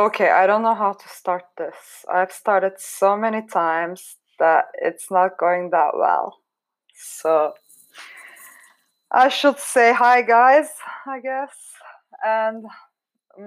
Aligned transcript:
Okay, 0.00 0.30
I 0.30 0.46
don't 0.46 0.62
know 0.62 0.74
how 0.74 0.94
to 0.94 1.08
start 1.10 1.44
this. 1.58 2.06
I've 2.10 2.32
started 2.32 2.72
so 2.78 3.18
many 3.18 3.46
times 3.46 4.16
that 4.38 4.64
it's 4.80 5.10
not 5.10 5.36
going 5.38 5.68
that 5.72 5.90
well. 5.94 6.38
So 6.94 7.52
I 9.10 9.28
should 9.28 9.58
say 9.58 9.92
hi, 9.92 10.22
guys, 10.22 10.70
I 11.06 11.20
guess. 11.20 11.54
And 12.24 12.64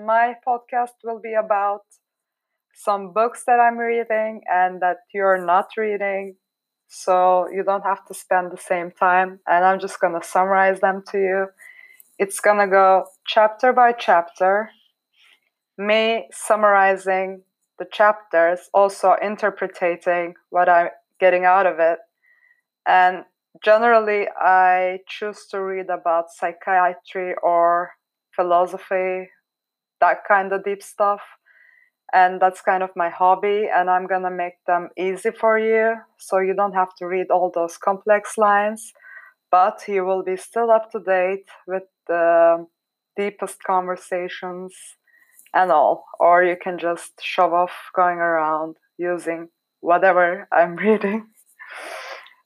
my 0.05 0.35
podcast 0.47 0.93
will 1.03 1.19
be 1.19 1.33
about 1.33 1.85
some 2.75 3.13
books 3.13 3.45
that 3.47 3.59
I'm 3.59 3.79
reading 3.79 4.43
and 4.47 4.79
that 4.79 4.97
you're 5.11 5.43
not 5.43 5.69
reading. 5.75 6.35
So 6.87 7.47
you 7.51 7.63
don't 7.63 7.83
have 7.83 8.05
to 8.05 8.13
spend 8.13 8.51
the 8.51 8.61
same 8.61 8.91
time. 8.91 9.39
And 9.47 9.65
I'm 9.65 9.79
just 9.79 9.99
going 9.99 10.13
to 10.13 10.27
summarize 10.27 10.81
them 10.81 11.03
to 11.13 11.17
you. 11.17 11.47
It's 12.19 12.39
going 12.39 12.59
to 12.59 12.67
go 12.67 13.05
chapter 13.25 13.73
by 13.73 13.93
chapter 13.93 14.69
me 15.77 16.27
summarizing 16.31 17.43
the 17.79 17.85
chapters, 17.91 18.69
also 18.73 19.15
interpreting 19.21 20.35
what 20.49 20.69
I'm 20.69 20.89
getting 21.19 21.45
out 21.45 21.65
of 21.65 21.79
it. 21.79 21.99
And 22.87 23.25
generally, 23.63 24.27
I 24.37 24.99
choose 25.07 25.47
to 25.51 25.61
read 25.61 25.89
about 25.89 26.25
psychiatry 26.29 27.33
or 27.41 27.91
philosophy, 28.35 29.29
that 30.01 30.17
kind 30.27 30.51
of 30.53 30.63
deep 30.63 30.83
stuff. 30.83 31.21
And 32.13 32.39
that's 32.39 32.61
kind 32.61 32.83
of 32.83 32.91
my 32.95 33.09
hobby, 33.09 33.67
and 33.73 33.89
I'm 33.89 34.05
gonna 34.05 34.29
make 34.29 34.63
them 34.67 34.89
easy 34.95 35.31
for 35.31 35.57
you 35.57 35.95
so 36.19 36.37
you 36.39 36.53
don't 36.53 36.73
have 36.73 36.93
to 36.99 37.07
read 37.07 37.31
all 37.31 37.51
those 37.53 37.77
complex 37.77 38.37
lines, 38.37 38.93
but 39.49 39.81
you 39.87 40.05
will 40.05 40.23
be 40.23 40.37
still 40.37 40.69
up 40.69 40.91
to 40.91 40.99
date 40.99 41.49
with 41.65 41.83
the 42.07 42.67
deepest 43.17 43.63
conversations 43.63 44.75
and 45.53 45.71
all, 45.71 46.05
or 46.19 46.43
you 46.43 46.55
can 46.61 46.77
just 46.77 47.13
shove 47.21 47.53
off 47.53 47.73
going 47.95 48.17
around 48.17 48.77
using 48.97 49.49
whatever 49.81 50.47
I'm 50.51 50.75
reading. 50.75 51.27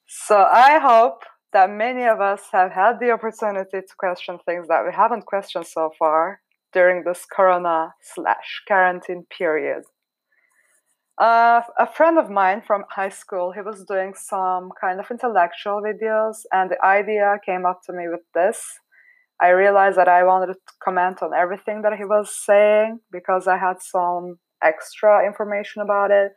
So 0.07 0.37
I 0.37 0.79
hope 0.79 1.23
that 1.53 1.69
many 1.69 2.03
of 2.03 2.19
us 2.19 2.43
have 2.51 2.71
had 2.71 2.99
the 2.99 3.11
opportunity 3.11 3.79
to 3.81 3.95
question 3.97 4.37
things 4.45 4.67
that 4.67 4.83
we 4.85 4.93
haven't 4.93 5.25
questioned 5.25 5.65
so 5.65 5.91
far 5.97 6.41
during 6.73 7.03
this 7.03 7.25
corona 7.25 7.93
slash 8.01 8.63
quarantine 8.67 9.25
period. 9.29 9.83
Uh, 11.17 11.61
a 11.79 11.87
friend 11.87 12.19
of 12.19 12.29
mine 12.29 12.61
from 12.67 12.83
high 12.89 13.09
school, 13.09 13.51
he 13.51 13.61
was 13.61 13.83
doing 13.85 14.13
some 14.15 14.69
kind 14.79 14.99
of 14.99 15.09
intellectual 15.09 15.81
videos, 15.81 16.45
and 16.51 16.69
the 16.69 16.85
idea 16.85 17.39
came 17.43 17.65
up 17.65 17.81
to 17.83 17.91
me 17.91 18.07
with 18.07 18.21
this 18.35 18.79
I 19.39 19.49
realized 19.49 19.97
that 19.97 20.07
I 20.07 20.23
wanted 20.23 20.53
to 20.53 20.59
comment 20.83 21.21
on 21.21 21.33
everything 21.33 21.83
that 21.83 21.93
he 21.97 22.03
was 22.03 22.35
saying 22.35 22.99
because 23.11 23.47
I 23.47 23.57
had 23.57 23.81
some 23.81 24.39
extra 24.63 25.25
information 25.25 25.81
about 25.81 26.11
it. 26.11 26.31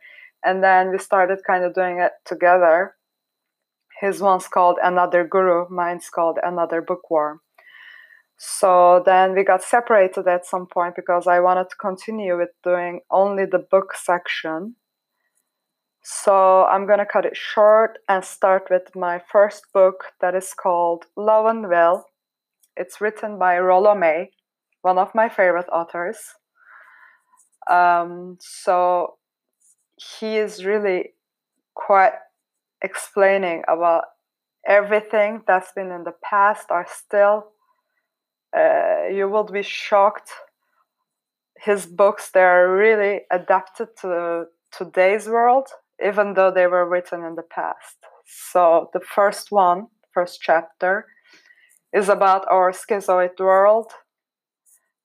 And 0.45 0.63
then 0.63 0.91
we 0.91 0.99
started 0.99 1.39
kind 1.45 1.63
of 1.63 1.73
doing 1.73 1.99
it 1.99 2.11
together. 2.25 2.95
His 3.99 4.21
one's 4.21 4.47
called 4.47 4.77
Another 4.81 5.23
Guru, 5.23 5.67
mine's 5.69 6.09
called 6.09 6.39
Another 6.43 6.81
Bookworm. 6.81 7.41
So 8.37 9.03
then 9.05 9.35
we 9.35 9.43
got 9.43 9.61
separated 9.61 10.27
at 10.27 10.47
some 10.47 10.65
point 10.65 10.95
because 10.95 11.27
I 11.27 11.39
wanted 11.39 11.69
to 11.69 11.75
continue 11.75 12.37
with 12.37 12.49
doing 12.63 13.01
only 13.11 13.45
the 13.45 13.59
book 13.59 13.93
section. 13.95 14.75
So 16.03 16.65
I'm 16.65 16.87
going 16.87 16.97
to 16.97 17.05
cut 17.05 17.25
it 17.25 17.37
short 17.37 17.99
and 18.09 18.25
start 18.25 18.67
with 18.71 18.95
my 18.95 19.21
first 19.31 19.65
book 19.71 20.05
that 20.21 20.33
is 20.33 20.55
called 20.55 21.05
Love 21.15 21.45
and 21.45 21.69
Will 21.69 22.05
it's 22.75 23.01
written 23.01 23.37
by 23.37 23.59
Rollo 23.59 23.95
May, 23.95 24.31
one 24.81 24.97
of 24.97 25.13
my 25.13 25.29
favorite 25.29 25.69
authors. 25.71 26.17
Um, 27.69 28.37
so 28.39 29.15
he 29.95 30.37
is 30.37 30.65
really 30.65 31.13
quite 31.75 32.13
explaining 32.81 33.63
about 33.67 34.05
everything 34.67 35.41
that's 35.47 35.71
been 35.73 35.91
in 35.91 36.03
the 36.03 36.13
past 36.23 36.71
are 36.71 36.87
still. 36.89 37.51
Uh, 38.55 39.07
you 39.11 39.29
will 39.29 39.43
be 39.43 39.63
shocked. 39.63 40.31
His 41.57 41.85
books 41.85 42.31
they're 42.31 42.73
really 42.73 43.21
adapted 43.31 43.89
to 44.01 44.45
today's 44.71 45.27
world, 45.27 45.67
even 46.03 46.33
though 46.33 46.51
they 46.51 46.67
were 46.67 46.89
written 46.89 47.23
in 47.23 47.35
the 47.35 47.43
past. 47.43 47.97
So 48.25 48.89
the 48.93 48.99
first 48.99 49.51
one, 49.51 49.87
first 50.13 50.41
chapter, 50.41 51.05
is 51.93 52.09
about 52.09 52.45
our 52.49 52.71
schizoid 52.71 53.39
world, 53.39 53.91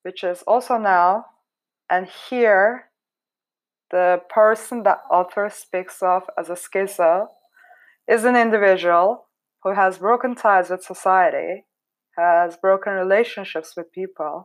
which 0.03 0.23
is 0.23 0.43
also 0.47 0.79
now. 0.79 1.27
And 1.91 2.09
here, 2.29 2.91
the 3.91 4.21
person 4.29 4.83
that 4.83 4.99
author 5.11 5.49
speaks 5.51 6.03
of 6.03 6.23
as 6.39 6.49
a 6.49 6.55
schizo 6.55 7.29
is 8.09 8.25
an 8.25 8.37
individual 8.37 9.27
who 9.63 9.75
has 9.75 9.99
broken 9.99 10.35
ties 10.35 10.71
with 10.71 10.83
society, 10.83 11.65
has 12.17 12.57
broken 12.57 12.93
relationships 12.93 13.75
with 13.77 13.93
people, 13.93 14.45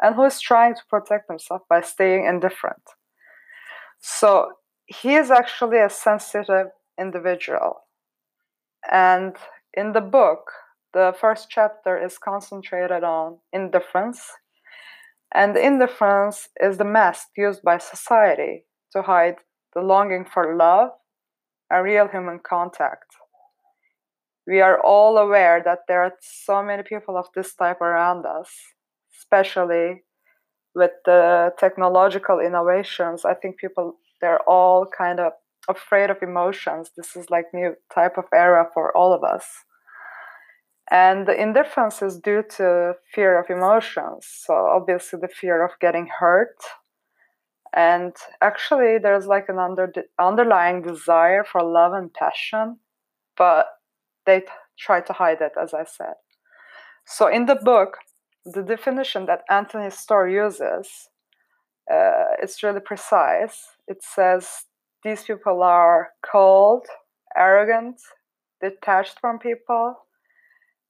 and 0.00 0.14
who 0.14 0.24
is 0.24 0.40
trying 0.40 0.74
to 0.74 0.82
protect 0.88 1.28
himself 1.28 1.62
by 1.68 1.80
staying 1.80 2.26
indifferent. 2.26 2.82
So 4.00 4.52
he 4.86 5.14
is 5.14 5.30
actually 5.30 5.78
a 5.78 5.88
sensitive 5.88 6.68
individual. 6.98 7.84
And 8.90 9.36
in 9.74 9.92
the 9.92 10.00
book, 10.00 10.50
the 10.92 11.14
first 11.18 11.48
chapter 11.48 11.96
is 11.96 12.18
concentrated 12.18 13.02
on 13.02 13.38
indifference, 13.52 14.20
and 15.34 15.56
indifference 15.56 16.48
is 16.60 16.76
the 16.76 16.84
mask 16.84 17.28
used 17.36 17.62
by 17.62 17.78
society 17.78 18.64
to 18.92 19.02
hide 19.02 19.36
the 19.74 19.80
longing 19.80 20.24
for 20.24 20.54
love 20.56 20.90
and 21.70 21.84
real 21.84 22.08
human 22.08 22.38
contact. 22.38 23.16
We 24.46 24.60
are 24.60 24.80
all 24.80 25.16
aware 25.16 25.62
that 25.64 25.80
there 25.88 26.02
are 26.02 26.12
so 26.20 26.62
many 26.62 26.82
people 26.82 27.16
of 27.16 27.26
this 27.34 27.54
type 27.54 27.80
around 27.80 28.26
us, 28.26 28.50
especially 29.18 30.02
with 30.74 30.90
the 31.06 31.52
technological 31.58 32.40
innovations. 32.40 33.24
I 33.24 33.34
think 33.34 33.56
people 33.56 33.96
they're 34.20 34.42
all 34.48 34.86
kind 34.86 35.20
of 35.20 35.32
afraid 35.68 36.10
of 36.10 36.22
emotions. 36.22 36.90
This 36.96 37.16
is 37.16 37.30
like 37.30 37.46
new 37.52 37.74
type 37.94 38.18
of 38.18 38.24
era 38.32 38.68
for 38.74 38.96
all 38.96 39.12
of 39.12 39.24
us 39.24 39.44
and 40.90 41.26
the 41.26 41.40
indifference 41.40 42.02
is 42.02 42.18
due 42.18 42.42
to 42.56 42.94
fear 43.14 43.38
of 43.38 43.50
emotions. 43.50 44.26
So 44.26 44.54
obviously 44.54 45.20
the 45.20 45.28
fear 45.28 45.64
of 45.64 45.70
getting 45.80 46.08
hurt. 46.18 46.56
And 47.74 48.14
actually 48.42 48.98
there's 48.98 49.26
like 49.26 49.48
an 49.48 49.58
under, 49.58 49.92
underlying 50.18 50.82
desire 50.82 51.44
for 51.44 51.62
love 51.62 51.92
and 51.92 52.12
passion 52.12 52.78
but 53.36 53.66
they 54.26 54.40
t- 54.40 54.46
try 54.78 55.00
to 55.00 55.12
hide 55.14 55.40
it 55.40 55.52
as 55.60 55.72
i 55.72 55.84
said. 55.84 56.14
So 57.06 57.28
in 57.28 57.46
the 57.46 57.54
book 57.54 57.96
the 58.44 58.62
definition 58.62 59.24
that 59.26 59.42
anthony 59.48 59.88
storr 59.88 60.28
uses 60.28 61.08
uh, 61.90 62.36
it's 62.40 62.62
really 62.62 62.80
precise. 62.80 63.68
It 63.88 64.02
says 64.02 64.66
these 65.02 65.24
people 65.24 65.62
are 65.62 66.10
cold 66.24 66.86
arrogant 67.36 68.00
detached 68.60 69.18
from 69.20 69.38
people 69.38 69.96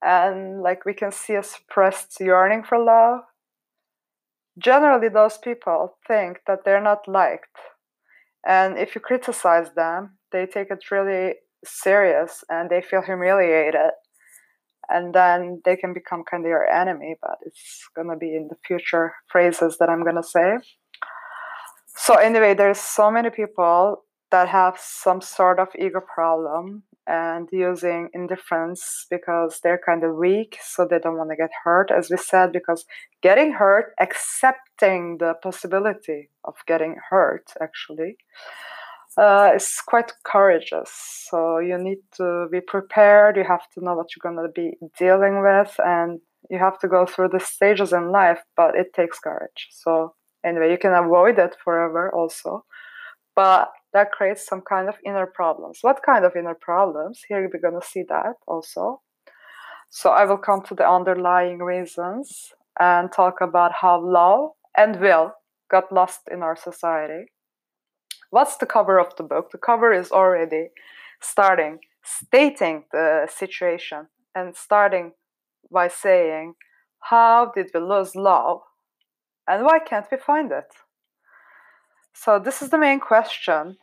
and 0.03 0.61
like 0.61 0.85
we 0.85 0.93
can 0.93 1.11
see 1.11 1.35
a 1.35 1.43
suppressed 1.43 2.19
yearning 2.19 2.63
for 2.63 2.77
love. 2.83 3.21
Generally 4.57 5.09
those 5.09 5.37
people 5.37 5.97
think 6.07 6.39
that 6.47 6.65
they're 6.65 6.81
not 6.81 7.07
liked 7.07 7.57
and 8.45 8.77
if 8.77 8.95
you 8.95 9.01
criticize 9.01 9.71
them 9.75 10.17
they 10.31 10.45
take 10.45 10.69
it 10.69 10.91
really 10.91 11.35
serious 11.63 12.43
and 12.49 12.69
they 12.69 12.81
feel 12.81 13.01
humiliated 13.01 13.91
and 14.89 15.13
then 15.13 15.61
they 15.63 15.77
can 15.77 15.93
become 15.93 16.23
kind 16.29 16.43
of 16.43 16.49
your 16.49 16.67
enemy 16.67 17.15
but 17.21 17.37
it's 17.45 17.87
to 18.09 18.15
be 18.17 18.35
in 18.35 18.47
the 18.49 18.55
future 18.67 19.13
phrases 19.31 19.77
that 19.79 19.89
i'm 19.89 20.03
to 20.03 20.23
say. 20.23 20.57
So 21.95 22.15
anyway 22.15 22.53
there's 22.53 22.79
so 22.79 23.09
many 23.09 23.29
people 23.29 24.03
that 24.31 24.49
have 24.49 24.77
some 24.79 25.21
sort 25.21 25.59
of 25.59 25.69
ego 25.77 26.01
problem 26.01 26.83
and 27.07 27.49
using 27.51 28.09
indifference 28.13 29.05
because 29.09 29.59
they're 29.61 29.81
kind 29.85 30.03
of 30.03 30.15
weak, 30.15 30.57
so 30.61 30.85
they 30.85 30.99
don't 30.99 31.17
want 31.17 31.29
to 31.29 31.35
get 31.35 31.51
hurt, 31.63 31.91
as 31.91 32.09
we 32.09 32.17
said, 32.17 32.51
because 32.51 32.85
getting 33.21 33.53
hurt, 33.53 33.93
accepting 33.99 35.17
the 35.19 35.33
possibility 35.41 36.29
of 36.43 36.55
getting 36.65 36.95
hurt, 37.09 37.51
actually, 37.61 38.17
uh, 39.17 39.51
is 39.55 39.81
quite 39.85 40.11
courageous. 40.23 40.91
So 41.29 41.59
you 41.59 41.77
need 41.77 41.99
to 42.17 42.47
be 42.51 42.61
prepared, 42.61 43.37
you 43.37 43.43
have 43.43 43.69
to 43.73 43.83
know 43.83 43.95
what 43.95 44.07
you're 44.15 44.31
going 44.31 44.45
to 44.45 44.51
be 44.51 44.77
dealing 44.97 45.41
with, 45.41 45.75
and 45.79 46.19
you 46.49 46.59
have 46.59 46.79
to 46.79 46.87
go 46.87 47.05
through 47.05 47.29
the 47.29 47.39
stages 47.39 47.93
in 47.93 48.11
life, 48.11 48.39
but 48.55 48.75
it 48.75 48.93
takes 48.93 49.19
courage. 49.19 49.67
So, 49.71 50.15
anyway, 50.45 50.71
you 50.71 50.77
can 50.77 50.93
avoid 50.93 51.39
it 51.39 51.55
forever 51.63 52.13
also. 52.13 52.65
But 53.35 53.71
that 53.93 54.11
creates 54.11 54.45
some 54.45 54.61
kind 54.61 54.89
of 54.89 54.95
inner 55.05 55.25
problems. 55.25 55.79
What 55.81 56.01
kind 56.03 56.25
of 56.25 56.35
inner 56.35 56.55
problems? 56.55 57.21
Here 57.27 57.49
we're 57.51 57.59
going 57.59 57.79
to 57.79 57.87
see 57.87 58.03
that 58.09 58.35
also. 58.47 59.01
So 59.89 60.09
I 60.09 60.25
will 60.25 60.37
come 60.37 60.63
to 60.63 60.75
the 60.75 60.89
underlying 60.89 61.59
reasons 61.59 62.53
and 62.79 63.11
talk 63.11 63.41
about 63.41 63.71
how 63.81 64.01
love 64.01 64.51
and 64.75 64.99
will 64.99 65.33
got 65.69 65.91
lost 65.91 66.21
in 66.31 66.41
our 66.41 66.55
society. 66.55 67.25
What's 68.31 68.57
the 68.57 68.65
cover 68.65 68.99
of 68.99 69.15
the 69.15 69.23
book? 69.23 69.51
The 69.51 69.59
cover 69.59 69.93
is 69.93 70.11
already 70.11 70.69
starting, 71.21 71.79
stating 72.03 72.85
the 72.91 73.27
situation 73.31 74.07
and 74.33 74.55
starting 74.55 75.11
by 75.71 75.87
saying, 75.87 76.55
How 76.99 77.51
did 77.55 77.69
we 77.73 77.79
lose 77.79 78.15
love? 78.15 78.61
And 79.47 79.63
why 79.63 79.79
can't 79.79 80.07
we 80.11 80.17
find 80.17 80.51
it? 80.51 80.71
So, 82.13 82.39
this 82.39 82.61
is 82.61 82.69
the 82.69 82.77
main 82.77 82.99
question 82.99 83.77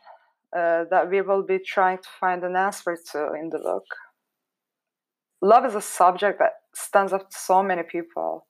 uh, 0.55 0.85
that 0.89 1.09
we 1.09 1.21
will 1.21 1.43
be 1.43 1.59
trying 1.59 1.97
to 1.97 2.09
find 2.19 2.43
an 2.43 2.55
answer 2.55 2.97
to 3.11 3.33
in 3.33 3.49
the 3.49 3.59
book. 3.59 3.85
Love 5.41 5.65
is 5.65 5.75
a 5.75 5.81
subject 5.81 6.39
that 6.39 6.53
stands 6.73 7.13
up 7.13 7.29
to 7.29 7.37
so 7.37 7.61
many 7.63 7.83
people. 7.83 8.45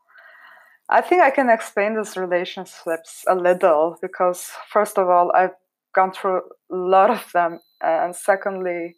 I 0.90 1.02
think 1.02 1.22
I 1.22 1.32
can 1.32 1.50
explain 1.50 1.96
these 1.96 2.18
relationships 2.18 3.24
a 3.28 3.36
little 3.36 3.98
because, 4.02 4.52
first 4.70 4.98
of 4.98 5.10
all, 5.10 5.32
I've 5.34 5.56
gone 5.94 6.12
through 6.12 6.42
a 6.72 6.76
lot 6.76 7.10
of 7.10 7.32
them, 7.34 7.60
and 7.82 8.16
secondly, 8.16 8.96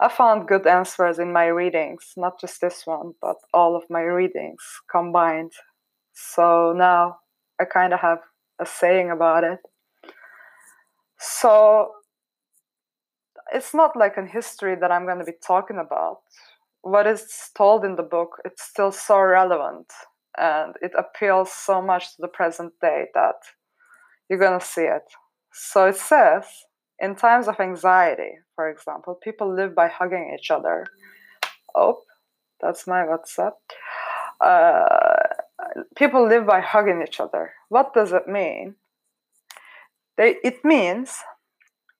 I 0.00 0.08
found 0.08 0.48
good 0.48 0.66
answers 0.66 1.18
in 1.18 1.32
my 1.32 1.46
readings, 1.46 2.12
not 2.16 2.40
just 2.40 2.60
this 2.60 2.86
one, 2.86 3.14
but 3.22 3.36
all 3.54 3.76
of 3.76 3.84
my 3.88 4.02
readings 4.02 4.62
combined. 4.90 5.52
So 6.12 6.74
now 6.76 7.18
I 7.60 7.64
kind 7.64 7.92
of 7.92 8.00
have 8.00 8.18
a 8.58 8.66
saying 8.66 9.10
about 9.10 9.44
it. 9.44 9.60
So 11.22 11.92
it's 13.52 13.72
not 13.72 13.96
like 13.96 14.16
a 14.16 14.26
history 14.26 14.74
that 14.80 14.90
I'm 14.90 15.04
going 15.04 15.20
to 15.20 15.24
be 15.24 15.38
talking 15.46 15.78
about. 15.78 16.18
What 16.82 17.06
is 17.06 17.50
told 17.56 17.84
in 17.84 17.94
the 17.94 18.02
book, 18.02 18.40
it's 18.44 18.62
still 18.62 18.90
so 18.90 19.20
relevant 19.20 19.86
and 20.36 20.74
it 20.82 20.92
appeals 20.98 21.52
so 21.52 21.80
much 21.80 22.16
to 22.16 22.22
the 22.22 22.28
present 22.28 22.72
day 22.80 23.06
that 23.14 23.36
you're 24.28 24.38
going 24.38 24.58
to 24.58 24.66
see 24.66 24.82
it. 24.82 25.04
So 25.52 25.86
it 25.86 25.96
says, 25.96 26.44
in 26.98 27.14
times 27.14 27.46
of 27.46 27.60
anxiety, 27.60 28.38
for 28.56 28.68
example, 28.68 29.14
people 29.22 29.54
live 29.54 29.76
by 29.76 29.88
hugging 29.88 30.36
each 30.36 30.50
other. 30.50 30.86
Oh, 31.76 32.00
that's 32.60 32.86
my 32.86 33.04
WhatsApp. 33.04 33.52
Uh, 34.40 35.16
people 35.94 36.26
live 36.26 36.46
by 36.46 36.60
hugging 36.60 37.04
each 37.06 37.20
other. 37.20 37.52
What 37.68 37.94
does 37.94 38.12
it 38.12 38.26
mean? 38.26 38.74
They, 40.16 40.36
it 40.44 40.64
means 40.64 41.16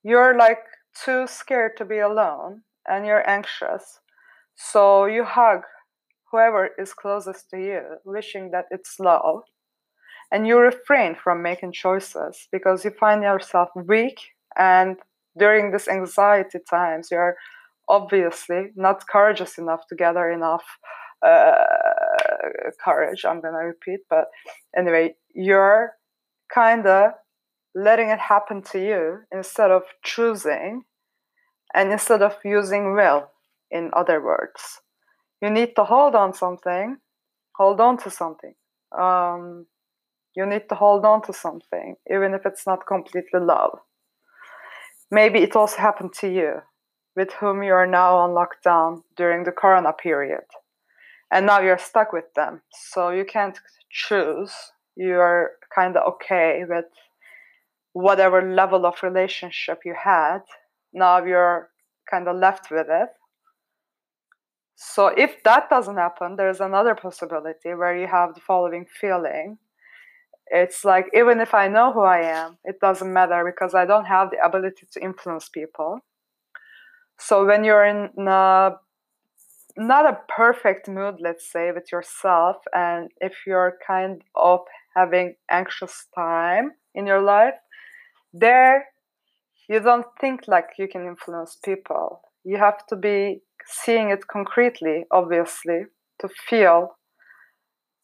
you're 0.02 0.36
like 0.36 0.58
too 1.04 1.26
scared 1.26 1.76
to 1.78 1.84
be 1.84 1.98
alone 1.98 2.62
and 2.88 3.06
you're 3.06 3.28
anxious. 3.28 4.00
So 4.54 5.06
you 5.06 5.24
hug 5.24 5.62
whoever 6.30 6.70
is 6.78 6.94
closest 6.94 7.50
to 7.50 7.58
you, 7.58 7.82
wishing 8.04 8.50
that 8.50 8.66
it's 8.70 8.98
love. 8.98 9.42
And 10.30 10.46
you 10.46 10.58
refrain 10.58 11.14
from 11.14 11.42
making 11.42 11.72
choices 11.72 12.48
because 12.50 12.84
you 12.84 12.90
find 12.98 13.22
yourself 13.22 13.68
weak. 13.76 14.18
And 14.56 14.96
during 15.38 15.70
this 15.70 15.88
anxiety 15.88 16.58
times, 16.68 17.08
you're 17.10 17.36
obviously 17.88 18.70
not 18.74 19.06
courageous 19.06 19.58
enough 19.58 19.86
to 19.88 19.94
gather 19.94 20.30
enough 20.30 20.64
uh, 21.26 21.52
courage. 22.82 23.24
I'm 23.26 23.42
going 23.42 23.54
to 23.54 23.60
repeat. 23.60 24.00
But 24.08 24.26
anyway, 24.76 25.16
you're 25.34 25.92
kind 26.52 26.86
of 26.86 27.12
letting 27.74 28.10
it 28.10 28.18
happen 28.18 28.62
to 28.62 28.78
you 28.78 29.20
instead 29.32 29.70
of 29.70 29.82
choosing 30.02 30.84
and 31.74 31.90
instead 31.90 32.22
of 32.22 32.36
using 32.44 32.94
will, 32.94 33.30
in 33.70 33.90
other 33.94 34.22
words. 34.22 34.80
You 35.40 35.50
need 35.50 35.74
to 35.76 35.84
hold 35.84 36.14
on 36.14 36.34
something, 36.34 36.98
hold 37.56 37.80
on 37.80 37.96
to 37.98 38.10
something. 38.10 38.54
Um, 38.96 39.66
you 40.36 40.46
need 40.46 40.68
to 40.68 40.74
hold 40.74 41.04
on 41.04 41.22
to 41.22 41.32
something, 41.32 41.96
even 42.10 42.34
if 42.34 42.46
it's 42.46 42.66
not 42.66 42.86
completely 42.86 43.40
love. 43.40 43.78
Maybe 45.10 45.40
it 45.40 45.56
also 45.56 45.76
happened 45.78 46.12
to 46.20 46.28
you, 46.28 46.62
with 47.16 47.32
whom 47.34 47.62
you 47.62 47.72
are 47.72 47.86
now 47.86 48.16
on 48.16 48.30
lockdown 48.30 49.02
during 49.16 49.44
the 49.44 49.52
corona 49.52 49.92
period. 49.92 50.44
And 51.30 51.46
now 51.46 51.60
you're 51.60 51.78
stuck 51.78 52.12
with 52.12 52.32
them. 52.34 52.62
So 52.70 53.10
you 53.10 53.24
can't 53.24 53.58
choose. 53.90 54.52
You're 54.96 55.52
kind 55.74 55.96
of 55.96 56.14
okay 56.14 56.64
with 56.68 56.84
whatever 57.92 58.42
level 58.42 58.86
of 58.86 59.02
relationship 59.02 59.80
you 59.84 59.94
had, 60.02 60.40
now 60.92 61.24
you're 61.24 61.70
kind 62.10 62.28
of 62.28 62.36
left 62.36 62.70
with 62.70 62.86
it. 62.88 63.08
So 64.76 65.08
if 65.08 65.42
that 65.44 65.70
doesn't 65.70 65.96
happen, 65.96 66.36
there's 66.36 66.60
another 66.60 66.94
possibility 66.94 67.74
where 67.74 67.96
you 67.96 68.08
have 68.08 68.34
the 68.34 68.40
following 68.40 68.86
feeling. 69.00 69.58
It's 70.48 70.84
like 70.84 71.06
even 71.14 71.40
if 71.40 71.54
I 71.54 71.68
know 71.68 71.92
who 71.92 72.02
I 72.02 72.22
am, 72.22 72.58
it 72.64 72.80
doesn't 72.80 73.12
matter 73.12 73.44
because 73.44 73.74
I 73.74 73.86
don't 73.86 74.06
have 74.06 74.30
the 74.30 74.44
ability 74.44 74.86
to 74.92 75.02
influence 75.02 75.48
people. 75.48 76.00
So 77.18 77.46
when 77.46 77.62
you're 77.62 77.84
in 77.84 78.10
a, 78.26 78.72
not 79.76 80.06
a 80.06 80.18
perfect 80.28 80.88
mood, 80.88 81.16
let's 81.20 81.50
say, 81.50 81.70
with 81.70 81.92
yourself, 81.92 82.56
and 82.74 83.10
if 83.20 83.46
you're 83.46 83.78
kind 83.86 84.22
of 84.34 84.60
having 84.96 85.36
anxious 85.48 86.06
time 86.14 86.72
in 86.94 87.06
your 87.06 87.22
life, 87.22 87.54
there 88.32 88.86
you 89.68 89.80
don't 89.80 90.06
think 90.20 90.48
like 90.48 90.70
you 90.78 90.88
can 90.88 91.06
influence 91.06 91.56
people. 91.64 92.20
You 92.44 92.58
have 92.58 92.86
to 92.88 92.96
be 92.96 93.40
seeing 93.64 94.10
it 94.10 94.26
concretely 94.26 95.04
obviously 95.10 95.84
to 96.20 96.28
feel 96.48 96.96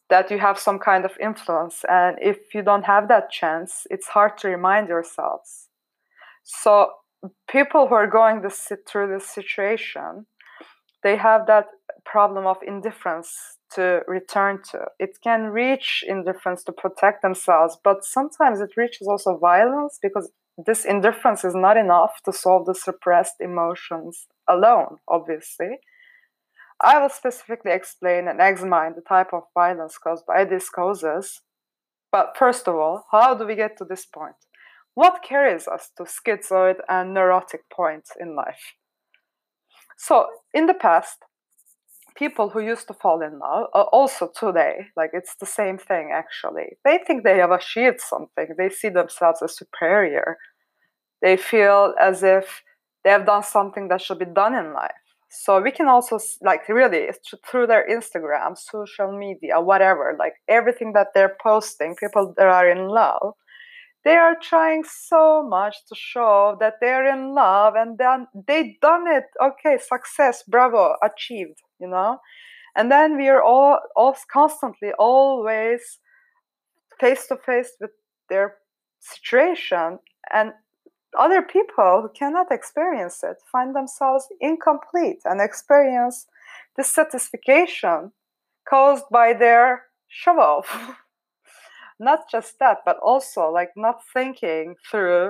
that 0.09 0.31
you 0.31 0.39
have 0.39 0.59
some 0.59 0.79
kind 0.79 1.05
of 1.05 1.13
influence. 1.21 1.85
And 1.89 2.17
if 2.21 2.55
you 2.55 2.63
don't 2.63 2.85
have 2.85 3.09
that 3.09 3.31
chance 3.31 3.87
it's 3.91 4.09
hard 4.09 4.39
to 4.39 4.49
remind 4.49 4.89
yourselves. 4.89 5.69
So 6.45 6.93
people 7.51 7.89
who 7.89 7.95
are 7.95 8.07
going 8.07 8.43
this, 8.43 8.71
through 8.87 9.13
this 9.13 9.29
situation 9.29 10.27
they 11.03 11.17
have 11.17 11.47
that 11.47 11.67
problem 12.05 12.47
of 12.47 12.57
indifference 12.67 13.58
to 13.75 14.03
return 14.06 14.61
to. 14.70 14.87
It 14.99 15.19
can 15.23 15.44
reach 15.44 16.05
indifference 16.06 16.65
to 16.65 16.73
protect 16.73 17.23
themselves, 17.23 17.76
but 17.82 18.05
sometimes 18.05 18.61
it 18.61 18.76
reaches 18.76 19.09
also 19.09 19.37
violence 19.37 19.99
because 20.00 20.31
this 20.67 20.85
indifference 20.85 21.44
is 21.44 21.55
not 21.55 21.76
enough 21.76 22.20
to 22.25 22.32
solve 22.32 22.67
the 22.67 22.75
suppressed 22.75 23.37
emotions 23.41 24.26
alone, 24.49 24.97
obviously. 25.07 25.78
I 26.81 27.00
will 27.00 27.09
specifically 27.09 27.73
explain 27.73 28.28
and 28.28 28.40
examine 28.40 28.95
the 28.95 29.02
type 29.02 29.33
of 29.33 29.45
violence 29.54 29.99
caused 29.99 30.26
by 30.26 30.45
these 30.45 30.69
causes. 30.69 31.40
But 32.11 32.37
first 32.37 32.69
of 32.69 32.75
all, 32.75 33.04
how 33.11 33.35
do 33.35 33.47
we 33.47 33.57
get 33.57 33.76
to 33.78 33.85
this 33.85 34.07
point? 34.07 34.37
What 34.95 35.23
carries 35.23 35.69
us 35.69 35.90
to 35.97 36.04
schizoid 36.04 36.76
and 36.88 37.14
neurotic 37.14 37.69
points 37.71 38.12
in 38.19 38.35
life? 38.35 38.75
So, 39.97 40.26
in 40.54 40.66
the 40.66 40.75
past, 40.75 41.19
people 42.19 42.51
who 42.51 42.61
used 42.61 42.89
to 42.89 42.95
fall 42.95 43.23
in 43.23 43.39
love, 43.39 43.67
uh, 43.75 43.83
also 43.93 44.29
today, 44.35 44.87
like 44.97 45.11
it's 45.13 45.37
the 45.37 45.47
same 45.47 45.79
thing 45.79 46.11
actually. 46.13 46.77
They 46.85 46.99
think 47.07 47.23
they 47.23 47.39
have 47.39 47.53
achieved 47.53 48.01
something. 48.01 48.49
They 48.59 48.69
see 48.71 48.89
themselves 48.89 49.41
as 49.43 49.57
superior. 49.57 50.37
They 51.23 51.37
feel 51.37 51.95
as 52.01 52.23
if 52.23 52.63
they 53.05 53.11
have 53.11 53.27
done 53.27 53.45
something 53.45 53.89
that 53.89 54.03
should 54.03 54.19
be 54.19 54.25
done 54.25 54.55
in 54.55 54.73
life. 54.73 54.91
So 55.31 55.61
we 55.61 55.71
can 55.71 55.89
also 55.89 56.19
like 56.43 56.69
really 56.69 57.11
through 57.47 57.67
their 57.67 57.87
Instagram, 57.89 58.57
social 58.57 59.17
media, 59.17 59.61
whatever, 59.61 60.17
like 60.19 60.35
everything 60.49 60.95
that 60.95 61.09
they're 61.15 61.37
posting, 61.43 61.95
people 61.97 62.35
that 62.37 62.47
are 62.47 62.69
in 62.69 62.89
love, 62.89 63.35
they 64.05 64.17
are 64.17 64.37
trying 64.41 64.85
so 64.85 65.47
much 65.47 65.77
to 65.89 65.95
show 65.95 66.57
that 66.61 66.75
they're 66.81 67.13
in 67.13 67.35
love 67.35 67.75
and 67.77 67.99
then 67.99 68.27
they 68.47 68.79
done 68.81 69.05
it 69.07 69.25
okay 69.43 69.77
success 69.77 70.43
bravo 70.49 70.95
achieved 71.03 71.61
you 71.80 71.88
know 71.88 72.18
and 72.76 72.92
then 72.92 73.16
we 73.16 73.28
are 73.28 73.42
all, 73.42 73.78
all 73.97 74.16
constantly 74.32 74.92
always 74.99 75.99
face 77.00 77.26
to 77.26 77.37
face 77.37 77.73
with 77.80 77.90
their 78.28 78.56
situation 79.00 79.99
and 80.32 80.52
other 81.18 81.42
people 81.42 82.02
who 82.02 82.11
cannot 82.11 82.52
experience 82.52 83.23
it 83.23 83.37
find 83.50 83.75
themselves 83.75 84.26
incomplete 84.40 85.20
and 85.25 85.40
experience 85.40 86.26
dissatisfaction 86.76 88.12
caused 88.68 89.04
by 89.11 89.32
their 89.32 89.85
show 90.08 90.38
off 90.38 90.97
not 91.99 92.30
just 92.30 92.58
that, 92.61 92.78
but 92.85 92.99
also 93.02 93.50
like 93.50 93.70
not 93.76 94.00
thinking 94.12 94.75
through 94.90 95.28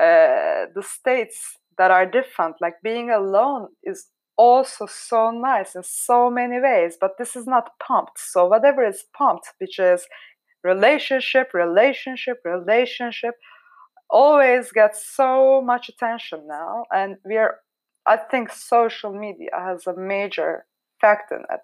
uh, 0.00 0.66
the 0.74 0.82
states 0.82 1.58
that 1.78 1.90
are 1.90 2.06
different. 2.06 2.56
Like 2.60 2.74
being 2.82 3.10
alone 3.10 3.68
is 3.82 4.06
also 4.36 4.86
so 4.86 5.30
nice 5.30 5.74
in 5.74 5.82
so 5.82 6.30
many 6.30 6.60
ways, 6.60 6.96
but 7.00 7.12
this 7.18 7.36
is 7.36 7.46
not 7.46 7.70
pumped. 7.78 8.18
So 8.18 8.46
whatever 8.46 8.84
is 8.86 9.04
pumped, 9.16 9.52
which 9.58 9.78
is 9.78 10.06
relationship, 10.62 11.54
relationship, 11.54 12.38
relationship, 12.44 13.34
always 14.10 14.72
gets 14.72 15.06
so 15.16 15.62
much 15.62 15.88
attention 15.88 16.46
now, 16.46 16.84
and 16.92 17.16
we 17.24 17.36
are. 17.36 17.56
I 18.06 18.18
think 18.18 18.52
social 18.52 19.14
media 19.14 19.48
has 19.56 19.86
a 19.86 19.96
major 19.96 20.66
fact 21.00 21.32
in 21.32 21.42
it 21.50 21.60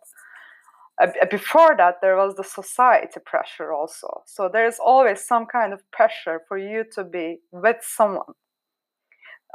uh, 1.01 1.27
before 1.31 1.75
that 1.77 1.97
there 2.03 2.17
was 2.17 2.35
the 2.37 2.45
society 2.45 3.21
pressure 3.25 3.73
also 3.73 4.23
so 4.27 4.49
there's 4.53 4.79
always 4.85 5.21
some 5.21 5.47
kind 5.47 5.73
of 5.73 5.81
pressure 5.93 6.41
for 6.49 6.59
you 6.59 6.85
to 6.95 7.05
be 7.05 7.39
with 7.53 7.77
someone 7.81 8.35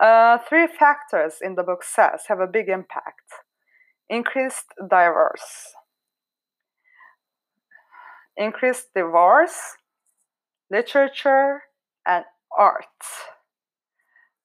uh, 0.01 0.37
three 0.47 0.67
factors 0.67 1.35
in 1.41 1.55
the 1.55 1.63
book 1.63 1.83
says 1.83 2.23
have 2.27 2.39
a 2.39 2.47
big 2.47 2.69
impact. 2.69 3.23
Increased 4.09 4.65
divorce. 4.79 5.73
Increased 8.37 8.93
divorce 8.93 9.77
literature 10.69 11.61
and 12.05 12.25
art. 12.57 12.85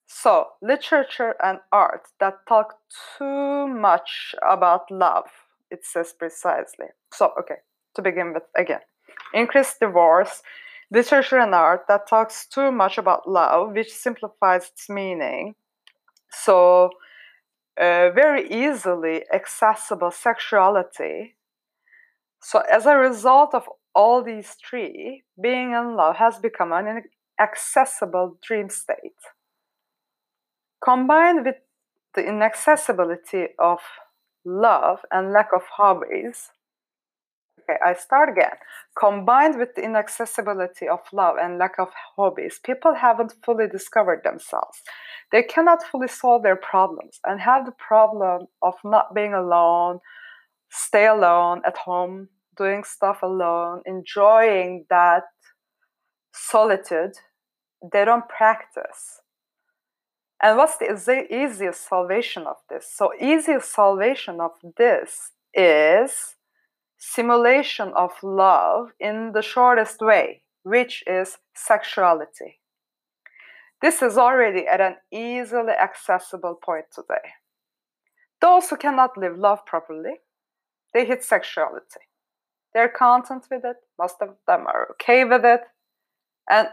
So 0.07 0.49
literature 0.62 1.35
and 1.42 1.61
art 1.73 2.09
that 2.21 2.47
talk 2.49 2.75
too 3.19 3.66
much 3.66 4.35
about 4.42 4.90
love 4.90 5.30
it 5.71 5.85
says 5.85 6.12
precisely. 6.12 6.87
So, 7.12 7.33
okay, 7.38 7.57
to 7.95 8.02
begin 8.02 8.35
with 8.35 8.42
again. 8.57 8.80
Increased 9.33 9.80
divorce, 9.80 10.42
literature 10.91 11.39
and 11.39 11.55
art 11.55 11.85
that 11.89 12.09
talks 12.09 12.47
too 12.47 12.73
much 12.73 12.99
about 12.99 13.29
love, 13.29 13.73
which 13.73 13.93
simplifies 13.93 14.69
its 14.69 14.89
meaning. 14.89 15.55
So, 16.31 16.91
uh, 17.79 18.11
very 18.11 18.49
easily 18.51 19.25
accessible 19.33 20.11
sexuality. 20.11 21.37
So, 22.43 22.61
as 22.61 22.87
a 22.87 22.97
result 22.97 23.55
of 23.55 23.69
all 23.95 24.23
these 24.23 24.57
three, 24.69 25.25
being 25.41 25.73
in 25.73 25.97
love 25.97 26.17
has 26.17 26.39
become 26.39 26.73
an 26.73 27.03
accessible 27.41 28.39
dream 28.43 28.69
state. 28.69 29.21
Combined 30.83 31.45
with 31.45 31.57
the 32.15 32.27
inaccessibility 32.27 33.49
of 33.59 33.81
love 34.45 35.01
and 35.11 35.33
lack 35.33 35.49
of 35.55 35.63
hobbies. 35.77 36.51
Okay, 37.71 37.79
I 37.85 37.95
start 37.95 38.29
again. 38.29 38.57
Combined 38.99 39.59
with 39.59 39.75
the 39.75 39.83
inaccessibility 39.83 40.89
of 40.89 41.00
love 41.12 41.37
and 41.41 41.59
lack 41.59 41.79
of 41.79 41.89
hobbies, 42.17 42.61
people 42.65 42.95
haven't 42.95 43.35
fully 43.45 43.67
discovered 43.69 44.23
themselves. 44.25 44.83
They 45.33 45.43
cannot 45.43 45.83
fully 45.83 46.09
solve 46.09 46.43
their 46.43 46.57
problems 46.57 47.21
and 47.25 47.41
have 47.41 47.67
the 47.67 47.73
problem 47.73 48.47
of 48.62 48.75
not 48.85 49.15
being 49.15 49.35
alone, 49.35 50.00
stay 50.71 51.07
alone 51.07 51.62
at 51.65 51.77
home, 51.77 52.29
doing 52.57 52.83
stuff 52.85 53.23
alone, 53.23 53.83
enjoying 53.87 54.87
that 54.91 55.25
solitude. 56.33 57.12
They 57.93 58.05
don't 58.05 58.29
practice 58.29 59.21
and 60.43 60.57
what's 60.57 60.79
the 60.79 61.27
easiest 61.31 61.87
salvation 61.87 62.45
of 62.47 62.57
this? 62.71 62.91
So, 62.91 63.12
easiest 63.21 63.75
salvation 63.75 64.41
of 64.41 64.53
this 64.79 65.33
is 65.53 66.37
simulation 67.00 67.92
of 67.97 68.12
love 68.23 68.90
in 69.00 69.33
the 69.33 69.42
shortest 69.42 70.00
way, 70.00 70.42
which 70.62 71.02
is 71.07 71.38
sexuality. 71.54 72.61
This 73.80 74.02
is 74.02 74.19
already 74.19 74.66
at 74.66 74.83
an 74.83 74.97
easily 75.11 75.73
accessible 75.73 76.59
point 76.62 76.85
today. 76.95 77.30
Those 78.42 78.69
who 78.69 78.76
cannot 78.76 79.16
live 79.16 79.38
love 79.38 79.64
properly, 79.64 80.21
they 80.92 81.07
hit 81.07 81.25
sexuality. 81.25 82.04
They're 82.75 82.88
content 82.88 83.47
with 83.50 83.64
it, 83.64 83.76
most 83.99 84.16
of 84.21 84.37
them 84.47 84.66
are 84.66 84.88
okay 84.92 85.25
with 85.25 85.45
it. 85.45 85.62
And 86.49 86.69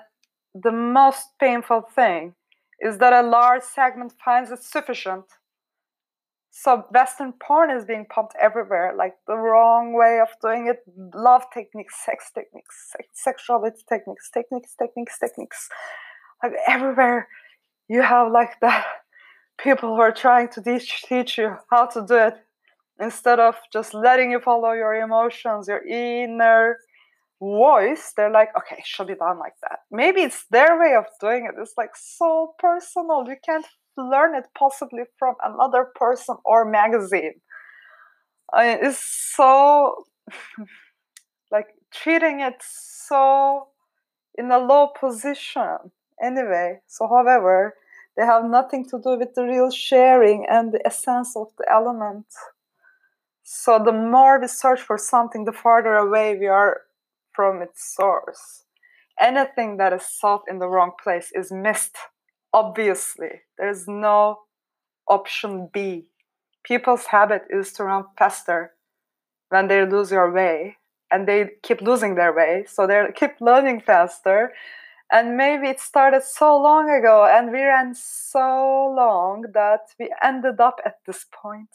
the 0.53 0.71
most 0.71 1.27
painful 1.39 1.83
thing 1.95 2.35
is 2.81 2.97
that 2.97 3.13
a 3.13 3.27
large 3.27 3.63
segment 3.63 4.13
finds 4.23 4.51
it 4.51 4.61
sufficient. 4.61 5.25
So 6.49 6.85
Western 6.91 7.33
porn 7.33 7.69
is 7.69 7.85
being 7.85 8.05
pumped 8.09 8.35
everywhere, 8.41 8.93
like 8.97 9.13
the 9.27 9.37
wrong 9.37 9.93
way 9.93 10.19
of 10.19 10.29
doing 10.41 10.67
it. 10.67 10.79
Love 11.13 11.43
techniques, 11.53 11.95
sex 12.03 12.31
techniques, 12.33 12.91
sex, 12.91 13.07
sexuality 13.13 13.83
techniques, 13.87 14.29
techniques, 14.31 14.75
techniques, 14.77 15.19
techniques. 15.19 15.69
Like 16.41 16.53
everywhere, 16.67 17.27
you 17.87 18.01
have 18.01 18.31
like 18.31 18.59
the 18.59 18.73
people 19.57 19.95
who 19.95 20.01
are 20.01 20.11
trying 20.11 20.49
to 20.49 20.61
teach 20.61 21.37
you 21.37 21.55
how 21.69 21.85
to 21.87 22.05
do 22.05 22.15
it 22.15 22.33
instead 22.99 23.39
of 23.39 23.55
just 23.71 23.93
letting 23.93 24.31
you 24.31 24.39
follow 24.39 24.71
your 24.71 24.95
emotions, 24.95 25.67
your 25.67 25.85
inner 25.85 26.77
voice, 27.39 28.13
they're 28.15 28.31
like, 28.31 28.49
okay, 28.57 28.81
should 28.83 29.07
be 29.07 29.15
done 29.15 29.39
like 29.39 29.53
that. 29.61 29.79
Maybe 29.91 30.21
it's 30.21 30.45
their 30.49 30.79
way 30.79 30.95
of 30.95 31.05
doing 31.21 31.45
it. 31.45 31.59
It's 31.59 31.73
like 31.77 31.91
so 31.95 32.55
personal. 32.59 33.25
You 33.27 33.35
can't 33.45 33.65
learn 34.03 34.35
it 34.35 34.45
possibly 34.57 35.03
from 35.17 35.35
another 35.43 35.85
person 35.95 36.37
or 36.45 36.65
magazine. 36.65 37.41
I 38.53 38.77
it's 38.81 39.03
so 39.35 40.05
like 41.51 41.67
treating 41.91 42.41
it 42.41 42.61
so 42.61 43.67
in 44.37 44.51
a 44.51 44.59
low 44.59 44.89
position 44.99 45.91
anyway. 46.21 46.79
So, 46.87 47.07
however, 47.07 47.75
they 48.15 48.25
have 48.25 48.45
nothing 48.45 48.85
to 48.89 48.99
do 49.03 49.17
with 49.17 49.33
the 49.35 49.43
real 49.43 49.71
sharing 49.71 50.45
and 50.49 50.71
the 50.71 50.85
essence 50.85 51.35
of 51.35 51.47
the 51.57 51.65
element. 51.71 52.25
So, 53.43 53.79
the 53.83 53.91
more 53.91 54.39
we 54.39 54.47
search 54.47 54.81
for 54.81 54.97
something, 54.97 55.45
the 55.45 55.53
farther 55.53 55.95
away 55.95 56.37
we 56.37 56.47
are 56.47 56.81
from 57.33 57.61
its 57.61 57.95
source. 57.95 58.63
Anything 59.19 59.77
that 59.77 59.93
is 59.93 60.05
sought 60.05 60.43
in 60.47 60.59
the 60.59 60.67
wrong 60.67 60.91
place 61.01 61.31
is 61.33 61.51
missed, 61.51 61.97
obviously. 62.53 63.41
There's 63.57 63.87
no 63.87 64.39
option 65.07 65.69
B. 65.73 66.07
People's 66.63 67.05
habit 67.05 67.43
is 67.49 67.71
to 67.73 67.85
run 67.85 68.05
faster 68.17 68.73
when 69.49 69.67
they 69.67 69.85
lose 69.85 70.11
your 70.11 70.31
way, 70.31 70.77
and 71.11 71.27
they 71.27 71.51
keep 71.63 71.81
losing 71.81 72.15
their 72.15 72.33
way, 72.33 72.65
so 72.67 72.85
they 72.85 73.05
keep 73.15 73.39
learning 73.39 73.81
faster. 73.81 74.53
And 75.09 75.37
maybe 75.37 75.69
it 75.69 75.79
started 75.79 76.23
so 76.23 76.57
long 76.57 76.89
ago, 76.89 77.25
and 77.25 77.51
we 77.51 77.61
ran 77.63 77.95
so 77.95 78.93
long 78.93 79.45
that 79.53 79.87
we 79.97 80.13
ended 80.21 80.59
up 80.59 80.81
at 80.85 80.97
this 81.05 81.25
point. 81.31 81.69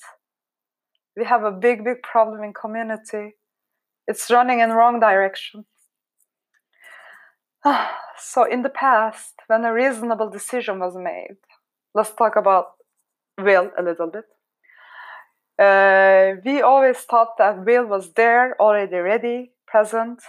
We 1.17 1.25
have 1.25 1.45
a 1.45 1.51
big, 1.51 1.85
big 1.85 2.03
problem 2.03 2.43
in 2.43 2.53
community 2.53 3.37
it's 4.07 4.31
running 4.31 4.61
in 4.61 4.71
wrong 4.71 5.01
direction. 5.01 5.65
so 8.19 8.45
in 8.45 8.63
the 8.63 8.69
past, 8.69 9.35
when 9.47 9.65
a 9.65 9.73
reasonable 9.73 10.31
decision 10.31 10.79
was 10.79 10.97
made, 10.97 11.37
let's 11.95 12.15
talk 12.15 12.37
about 12.37 12.73
will 13.39 13.71
a 13.79 13.83
little 13.83 14.09
bit. 14.09 14.25
Uh, 15.59 16.41
we 16.45 16.61
always 16.61 16.99
thought 16.99 17.37
that 17.39 17.65
will 17.65 17.87
was 17.87 18.13
there, 18.15 18.61
already 18.61 18.97
ready, 18.97 19.53
present, 19.67 20.21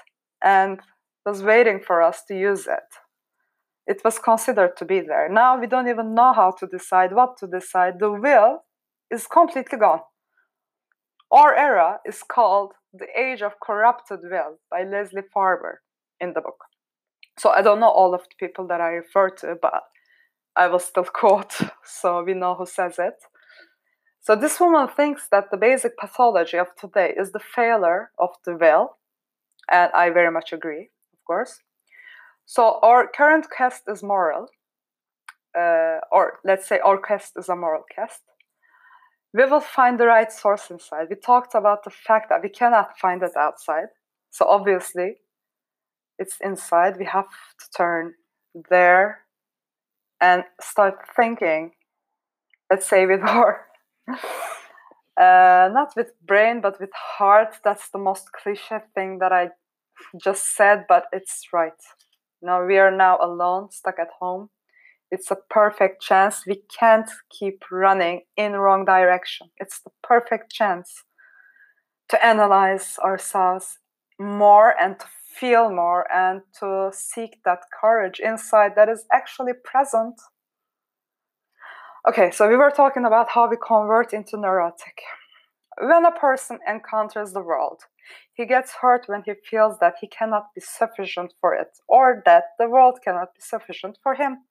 and 0.43 0.79
was 1.25 1.41
waiting 1.41 1.79
for 1.79 2.01
us 2.01 2.23
to 2.27 2.37
use 2.37 2.67
it. 2.67 2.89
It 3.87 4.01
was 4.03 4.19
considered 4.19 4.77
to 4.77 4.85
be 4.85 5.01
there. 5.01 5.27
Now 5.29 5.59
we 5.59 5.67
don't 5.67 5.87
even 5.87 6.13
know 6.13 6.33
how 6.33 6.51
to 6.59 6.67
decide, 6.67 7.13
what 7.13 7.37
to 7.37 7.47
decide. 7.47 7.99
The 7.99 8.11
will 8.11 8.63
is 9.09 9.27
completely 9.27 9.77
gone. 9.77 10.01
Our 11.31 11.55
era 11.55 11.99
is 12.05 12.21
called 12.21 12.73
The 12.93 13.07
Age 13.17 13.41
of 13.41 13.53
Corrupted 13.59 14.19
Will 14.23 14.59
by 14.69 14.83
Leslie 14.83 15.23
Farber 15.35 15.77
in 16.19 16.33
the 16.33 16.41
book. 16.41 16.63
So 17.37 17.49
I 17.49 17.61
don't 17.61 17.79
know 17.79 17.89
all 17.89 18.13
of 18.13 18.21
the 18.23 18.35
people 18.39 18.67
that 18.67 18.81
I 18.81 18.89
refer 18.89 19.29
to, 19.29 19.55
but 19.61 19.83
I 20.55 20.67
will 20.67 20.79
still 20.79 21.03
quote 21.21 21.53
so 21.83 22.23
we 22.23 22.33
know 22.33 22.55
who 22.55 22.65
says 22.65 22.99
it. 22.99 23.15
So 24.21 24.35
this 24.35 24.59
woman 24.59 24.87
thinks 24.87 25.27
that 25.31 25.51
the 25.51 25.57
basic 25.57 25.97
pathology 25.97 26.57
of 26.57 26.75
today 26.75 27.13
is 27.17 27.31
the 27.31 27.39
failure 27.39 28.11
of 28.17 28.29
the 28.45 28.55
will, 28.55 28.97
and 29.69 29.91
I 29.93 30.11
very 30.11 30.31
much 30.31 30.53
agree, 30.53 30.91
of 31.11 31.19
course. 31.25 31.59
So 32.45 32.79
our 32.81 33.07
current 33.07 33.47
quest 33.49 33.83
is 33.87 34.01
moral, 34.01 34.47
uh, 35.57 35.99
or 36.11 36.39
let's 36.45 36.67
say 36.67 36.79
our 36.79 36.97
quest 36.97 37.33
is 37.37 37.49
a 37.49 37.55
moral 37.55 37.83
quest 37.93 38.21
we 39.33 39.45
will 39.45 39.59
find 39.59 39.99
the 39.99 40.05
right 40.05 40.31
source 40.31 40.69
inside. 40.69 41.07
We 41.09 41.15
talked 41.15 41.55
about 41.55 41.83
the 41.83 41.89
fact 41.89 42.29
that 42.29 42.43
we 42.43 42.49
cannot 42.49 42.97
find 42.99 43.23
it 43.23 43.35
outside. 43.35 43.87
So 44.29 44.45
obviously, 44.45 45.17
it's 46.20 46.38
inside. 46.41 46.98
We 46.98 47.05
have 47.05 47.27
to 47.27 47.65
turn 47.75 48.13
there 48.70 49.22
and 50.22 50.43
start 50.62 50.96
thinking, 51.15 51.72
let's 52.70 52.88
say, 52.88 53.05
with 53.05 53.22
our, 53.24 53.65
uh, 54.10 55.70
not 55.74 55.93
with 55.96 56.12
brain, 56.25 56.62
but 56.62 56.79
with 56.79 56.91
heart. 56.93 57.55
That's 57.63 57.89
the 57.89 58.00
most 58.00 58.32
cliche 58.32 58.79
thing 58.96 59.20
that 59.20 59.32
I 59.32 59.50
just 60.24 60.55
said, 60.55 60.86
but 60.88 61.05
it's 61.12 61.48
right. 61.53 61.72
Now 62.41 62.65
we 62.65 62.77
are 62.77 62.91
now 62.91 63.17
alone, 63.22 63.72
stuck 63.72 64.00
at 64.00 64.10
home 64.20 64.50
it's 65.13 65.29
a 65.29 65.38
perfect 65.48 66.01
chance 66.01 66.43
we 66.48 66.63
can't 66.79 67.10
keep 67.29 67.63
running 67.72 68.22
in 68.36 68.53
wrong 68.53 68.84
direction 68.84 69.48
it's 69.58 69.79
the 69.82 69.91
perfect 70.01 70.51
chance 70.51 71.03
to 72.10 72.25
analyze 72.25 72.98
ourselves 72.98 73.77
more 74.20 74.74
and 74.82 75.00
to 75.00 75.05
feel 75.39 75.69
more 75.69 76.05
and 76.13 76.41
to 76.59 76.89
seek 76.93 77.39
that 77.45 77.59
courage 77.81 78.19
inside 78.19 78.73
that 78.75 78.89
is 78.89 79.05
actually 79.11 79.53
present 79.63 80.15
okay 82.07 82.29
so 82.31 82.47
we 82.47 82.55
were 82.55 82.71
talking 82.71 83.05
about 83.05 83.29
how 83.29 83.49
we 83.49 83.57
convert 83.57 84.13
into 84.13 84.37
neurotic 84.37 85.01
When 85.79 86.05
a 86.05 86.11
person 86.11 86.59
encounters 86.67 87.33
the 87.33 87.41
world, 87.41 87.81
he 88.33 88.45
gets 88.45 88.73
hurt 88.81 89.05
when 89.07 89.23
he 89.25 89.33
feels 89.49 89.79
that 89.79 89.95
he 90.01 90.07
cannot 90.07 90.53
be 90.53 90.61
sufficient 90.61 91.33
for 91.41 91.55
it 91.55 91.79
or 91.87 92.21
that 92.25 92.43
the 92.59 92.69
world 92.69 92.99
cannot 93.03 93.33
be 93.33 93.41
sufficient 93.41 93.97
for 94.03 94.15
him. 94.15 94.43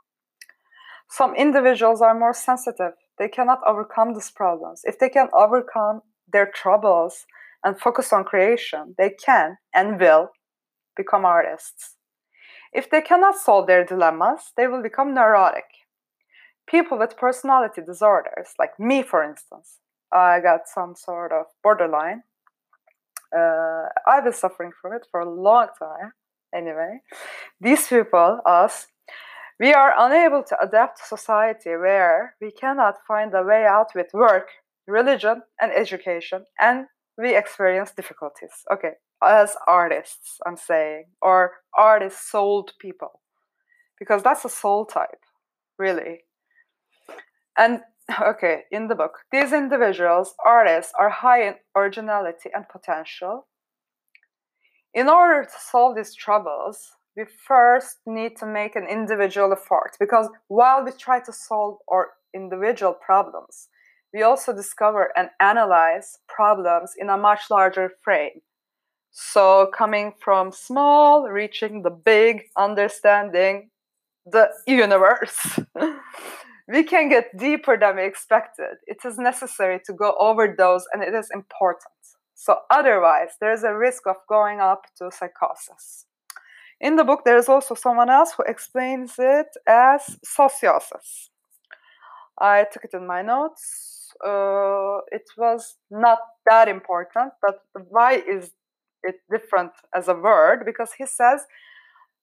Some 1.08 1.34
individuals 1.34 2.00
are 2.00 2.18
more 2.18 2.34
sensitive. 2.34 2.94
They 3.18 3.28
cannot 3.28 3.60
overcome 3.66 4.14
these 4.14 4.30
problems. 4.30 4.82
If 4.84 4.98
they 4.98 5.08
can 5.08 5.28
overcome 5.32 6.02
their 6.26 6.46
troubles 6.46 7.26
and 7.62 7.78
focus 7.78 8.12
on 8.12 8.24
creation, 8.24 8.94
they 8.98 9.10
can 9.10 9.58
and 9.72 10.00
will 10.00 10.30
become 10.96 11.24
artists. 11.24 11.96
If 12.72 12.88
they 12.88 13.00
cannot 13.00 13.36
solve 13.36 13.66
their 13.66 13.84
dilemmas, 13.84 14.52
they 14.56 14.66
will 14.66 14.82
become 14.82 15.14
neurotic. 15.14 15.64
People 16.66 16.98
with 16.98 17.16
personality 17.16 17.82
disorders, 17.84 18.54
like 18.58 18.78
me, 18.78 19.02
for 19.02 19.22
instance, 19.22 19.78
I 20.12 20.40
got 20.40 20.68
some 20.68 20.94
sort 20.94 21.32
of 21.32 21.46
borderline. 21.62 22.22
Uh, 23.36 23.88
I've 24.06 24.24
been 24.24 24.32
suffering 24.32 24.72
from 24.80 24.92
it 24.92 25.06
for 25.10 25.20
a 25.20 25.30
long 25.30 25.68
time. 25.78 26.12
Anyway, 26.54 27.00
these 27.60 27.88
people, 27.88 28.40
us, 28.44 28.86
we 29.58 29.72
are 29.72 29.94
unable 29.98 30.42
to 30.42 30.56
adapt 30.60 30.98
to 30.98 31.04
society 31.04 31.70
where 31.70 32.34
we 32.40 32.50
cannot 32.50 32.96
find 33.06 33.34
a 33.34 33.42
way 33.42 33.64
out 33.64 33.94
with 33.94 34.08
work, 34.12 34.48
religion, 34.86 35.42
and 35.60 35.72
education, 35.72 36.44
and 36.60 36.86
we 37.16 37.36
experience 37.36 37.92
difficulties. 37.92 38.50
Okay, 38.72 38.92
as 39.24 39.56
artists, 39.66 40.38
I'm 40.46 40.56
saying, 40.56 41.04
or 41.20 41.52
artist 41.76 42.30
souled 42.30 42.72
people, 42.80 43.20
because 43.98 44.22
that's 44.22 44.44
a 44.44 44.48
soul 44.48 44.84
type, 44.84 45.24
really. 45.78 46.20
And 47.56 47.80
okay, 48.20 48.62
in 48.70 48.88
the 48.88 48.94
book, 48.94 49.18
these 49.30 49.52
individuals, 49.52 50.34
artists, 50.44 50.92
are 50.98 51.10
high 51.10 51.46
in 51.48 51.54
originality 51.76 52.50
and 52.54 52.68
potential. 52.68 53.46
In 54.94 55.08
order 55.08 55.44
to 55.44 55.58
solve 55.70 55.96
these 55.96 56.14
troubles, 56.14 56.92
we 57.16 57.24
first 57.24 57.98
need 58.06 58.36
to 58.38 58.46
make 58.46 58.76
an 58.76 58.86
individual 58.86 59.52
effort 59.52 59.92
because 60.00 60.28
while 60.48 60.84
we 60.84 60.92
try 60.92 61.20
to 61.20 61.32
solve 61.32 61.78
our 61.90 62.10
individual 62.34 62.94
problems, 62.94 63.68
we 64.12 64.22
also 64.22 64.54
discover 64.54 65.10
and 65.16 65.30
analyze 65.40 66.18
problems 66.28 66.92
in 66.98 67.08
a 67.08 67.16
much 67.16 67.50
larger 67.50 67.90
frame. 68.02 68.42
So, 69.14 69.70
coming 69.76 70.14
from 70.18 70.52
small, 70.52 71.28
reaching 71.28 71.82
the 71.82 71.90
big, 71.90 72.44
understanding 72.56 73.68
the 74.24 74.48
universe. 74.66 75.60
we 76.68 76.82
can 76.82 77.10
get 77.10 77.36
deeper 77.36 77.76
than 77.78 77.96
we 77.96 78.06
expected. 78.06 78.78
It 78.86 78.98
is 79.04 79.18
necessary 79.18 79.80
to 79.84 79.92
go 79.92 80.14
over 80.18 80.54
those, 80.56 80.86
and 80.94 81.02
it 81.02 81.12
is 81.12 81.28
important. 81.34 81.92
So, 82.34 82.56
otherwise, 82.70 83.36
there 83.38 83.52
is 83.52 83.64
a 83.64 83.76
risk 83.76 84.06
of 84.06 84.16
going 84.30 84.60
up 84.60 84.86
to 84.96 85.10
psychosis. 85.12 86.06
In 86.80 86.96
the 86.96 87.04
book, 87.04 87.20
there 87.26 87.36
is 87.36 87.50
also 87.50 87.74
someone 87.74 88.08
else 88.08 88.32
who 88.34 88.44
explains 88.44 89.16
it 89.18 89.48
as 89.68 90.18
sociosis. 90.24 91.28
I 92.38 92.64
took 92.72 92.84
it 92.84 92.94
in 92.94 93.06
my 93.06 93.20
notes. 93.20 94.10
Uh, 94.24 94.98
it 95.10 95.28
was 95.36 95.76
not 95.90 96.18
that 96.46 96.68
important, 96.68 97.34
but 97.42 97.60
why 97.90 98.14
is 98.14 98.52
it 99.02 99.16
different 99.30 99.72
as 99.94 100.08
a 100.08 100.14
word? 100.14 100.64
Because 100.64 100.92
he 100.98 101.06
says 101.06 101.46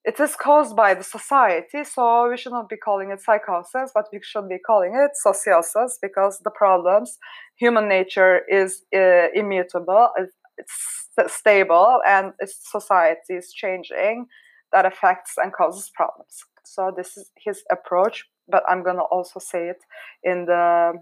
it 0.04 0.18
is 0.18 0.34
caused 0.34 0.74
by 0.74 0.94
the 0.94 1.04
society, 1.04 1.84
so 1.84 2.30
we 2.30 2.36
should 2.38 2.52
not 2.52 2.70
be 2.70 2.76
calling 2.76 3.10
it 3.10 3.20
psychosis, 3.20 3.90
but 3.94 4.06
we 4.12 4.20
should 4.22 4.48
be 4.48 4.58
calling 4.58 4.94
it 4.94 5.10
sociosis 5.26 5.92
because 6.00 6.40
the 6.42 6.50
problems, 6.50 7.18
human 7.56 7.86
nature 7.86 8.40
is 8.48 8.82
uh, 8.94 9.28
immutable, 9.34 10.08
it's 10.56 11.32
stable, 11.34 12.00
and 12.06 12.32
it's 12.38 12.70
society 12.70 13.34
is 13.34 13.52
changing 13.52 14.26
that 14.72 14.86
affects 14.86 15.34
and 15.36 15.52
causes 15.52 15.90
problems. 15.94 16.44
So 16.64 16.92
this 16.96 17.16
is 17.16 17.30
his 17.36 17.62
approach, 17.70 18.24
but 18.48 18.62
I'm 18.68 18.82
gonna 18.82 19.02
also 19.02 19.38
say 19.38 19.68
it 19.68 19.82
in 20.22 20.46
the 20.46 20.94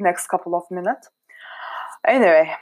next 0.00 0.26
couple 0.26 0.54
of 0.56 0.64
minutes. 0.70 1.08
Anyway, 2.06 2.52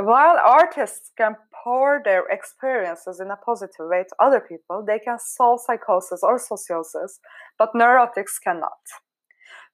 while 0.00 0.38
artists 0.44 1.10
can 1.16 1.36
pour 1.64 2.00
their 2.04 2.24
experiences 2.30 3.20
in 3.20 3.30
a 3.30 3.36
positive 3.36 3.86
way 3.88 4.04
to 4.04 4.16
other 4.18 4.40
people, 4.40 4.84
they 4.86 4.98
can 4.98 5.18
solve 5.18 5.60
psychosis 5.60 6.20
or 6.22 6.38
sociosis, 6.38 7.18
but 7.58 7.72
neurotics 7.74 8.40
cannot. 8.42 8.82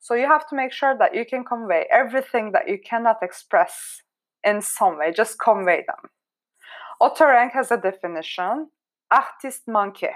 So 0.01 0.15
you 0.15 0.27
have 0.27 0.49
to 0.49 0.57
make 0.57 0.73
sure 0.73 0.97
that 0.99 1.15
you 1.15 1.25
can 1.25 1.45
convey 1.45 1.87
everything 1.93 2.53
that 2.53 2.69
you 2.69 2.79
cannot 2.79 3.19
express 3.23 4.03
in 4.45 4.61
some 4.61 4.99
way, 4.99 5.13
just 5.13 5.39
convey 5.39 5.85
them. 5.87 6.11
Otto 7.01 7.27
Rank 7.27 7.53
has 7.53 7.71
a 7.71 7.77
definition, 7.77 8.69
artist 9.11 9.63
manqué. 9.69 10.13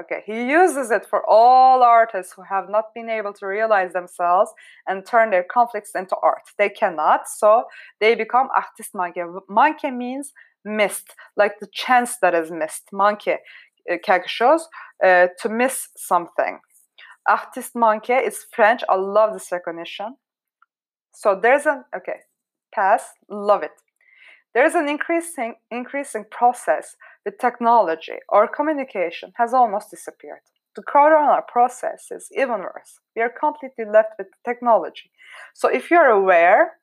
Okay, 0.00 0.22
he 0.24 0.48
uses 0.48 0.90
it 0.90 1.04
for 1.04 1.28
all 1.28 1.82
artists 1.82 2.32
who 2.32 2.42
have 2.42 2.70
not 2.70 2.94
been 2.94 3.10
able 3.10 3.34
to 3.34 3.46
realize 3.46 3.92
themselves 3.92 4.50
and 4.86 5.04
turn 5.04 5.30
their 5.30 5.44
conflicts 5.44 5.94
into 5.94 6.16
art. 6.22 6.42
They 6.56 6.70
cannot, 6.70 7.28
so 7.28 7.64
they 8.00 8.14
become 8.14 8.48
artiste 8.56 8.94
manqué. 8.94 9.26
Manqué 9.50 9.94
means 9.94 10.32
missed, 10.64 11.14
like 11.36 11.58
the 11.60 11.68
chance 11.72 12.16
that 12.22 12.34
is 12.34 12.50
missed. 12.50 12.88
Manqué, 12.94 13.38
uh, 13.90 13.96
quelque 14.02 14.26
chose, 14.26 14.68
uh, 15.04 15.26
to 15.40 15.48
miss 15.50 15.88
something. 15.96 16.60
Artiste 17.28 17.74
manqué 17.74 18.26
is 18.26 18.46
French. 18.54 18.82
I 18.88 18.94
love 18.94 19.34
this 19.34 19.52
recognition. 19.52 20.16
So 21.12 21.38
there's 21.40 21.66
an, 21.66 21.84
okay, 21.94 22.20
pass, 22.72 23.02
love 23.28 23.62
it. 23.62 23.72
There's 24.54 24.74
an 24.74 24.88
increasing, 24.88 25.56
increasing 25.70 26.24
process 26.30 26.96
with 27.24 27.38
technology. 27.38 28.18
Our 28.28 28.48
communication 28.48 29.32
has 29.36 29.52
almost 29.52 29.90
disappeared. 29.90 30.40
The 30.76 30.82
corona 30.82 31.42
process 31.46 32.06
is 32.10 32.28
even 32.32 32.60
worse. 32.60 33.00
We 33.16 33.22
are 33.22 33.32
completely 33.38 33.84
left 33.84 34.10
with 34.18 34.28
technology. 34.44 35.10
So 35.54 35.68
if 35.68 35.90
you're 35.90 36.06
aware 36.06 36.80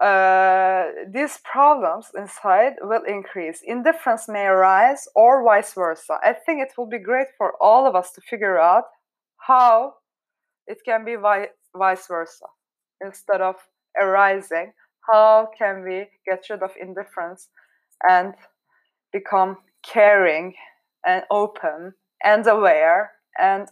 uh, 0.00 0.84
these 1.12 1.38
problems 1.44 2.06
inside 2.16 2.72
will 2.82 3.04
increase. 3.06 3.60
Indifference 3.64 4.26
may 4.28 4.46
arise 4.46 5.06
or 5.14 5.44
vice 5.44 5.74
versa. 5.74 6.18
I 6.22 6.32
think 6.32 6.60
it 6.60 6.72
will 6.76 6.88
be 6.88 6.98
great 6.98 7.28
for 7.38 7.52
all 7.60 7.86
of 7.86 7.94
us 7.94 8.10
to 8.12 8.20
figure 8.22 8.58
out 8.58 8.84
how 9.36 9.94
it 10.66 10.78
can 10.84 11.04
be 11.04 11.14
vi- 11.16 11.50
vice 11.76 12.06
versa. 12.08 12.46
Instead 13.00 13.40
of 13.42 13.56
arising, 14.00 14.72
how 15.08 15.50
can 15.56 15.84
we 15.84 16.08
get 16.26 16.46
rid 16.50 16.62
of 16.62 16.70
indifference 16.80 17.48
and 18.08 18.34
become 19.12 19.58
caring 19.82 20.54
and 21.06 21.24
open 21.30 21.94
and 22.24 22.46
aware 22.46 23.12
and 23.38 23.68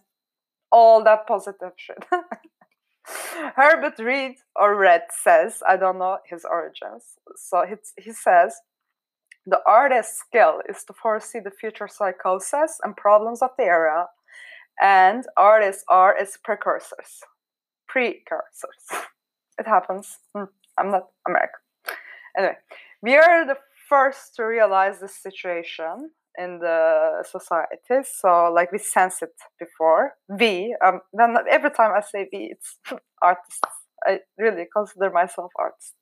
all 0.73 1.03
that 1.05 1.27
positive 1.27 1.73
shit. 1.77 2.05
Herbert 3.57 3.99
Read 3.99 4.37
or 4.55 4.77
Red 4.77 5.03
says, 5.11 5.63
I 5.67 5.77
don't 5.77 5.99
know 5.99 6.19
his 6.29 6.45
origins. 6.45 7.19
So 7.37 7.65
he, 7.67 7.75
he 8.03 8.13
says, 8.13 8.55
the 9.47 9.61
artist's 9.67 10.19
skill 10.19 10.61
is 10.69 10.85
to 10.85 10.93
foresee 10.93 11.41
the 11.41 11.51
future 11.51 11.89
psychosis 11.89 12.79
and 12.83 12.97
problems 12.97 13.43
of 13.43 13.51
the 13.57 13.65
era, 13.65 14.07
and 14.81 15.25
artists 15.37 15.83
are 15.89 16.17
its 16.17 16.37
precursors. 16.37 17.21
Precursors. 17.89 18.85
It 19.59 19.67
happens. 19.67 20.17
Hmm, 20.35 20.45
I'm 20.79 20.91
not 20.91 21.09
American. 21.29 21.61
Anyway, 22.35 22.57
we 23.03 23.15
are 23.17 23.47
the 23.47 23.59
first 23.91 24.37
to 24.37 24.45
realize 24.45 25.01
this 25.01 25.17
situation 25.17 26.11
in 26.39 26.61
the 26.61 27.25
society. 27.29 28.09
So 28.21 28.51
like 28.55 28.73
we 28.73 28.79
sense 28.79 29.21
it 29.21 29.35
before. 29.59 30.15
We, 30.29 30.77
um, 30.85 31.01
then 31.13 31.37
every 31.51 31.71
time 31.71 31.93
I 31.95 32.01
say 32.01 32.29
we, 32.33 32.55
it's 32.55 32.79
artists. 33.23 33.61
I 34.07 34.21
really 34.39 34.65
consider 34.75 35.11
myself 35.11 35.51
artist. 35.59 35.95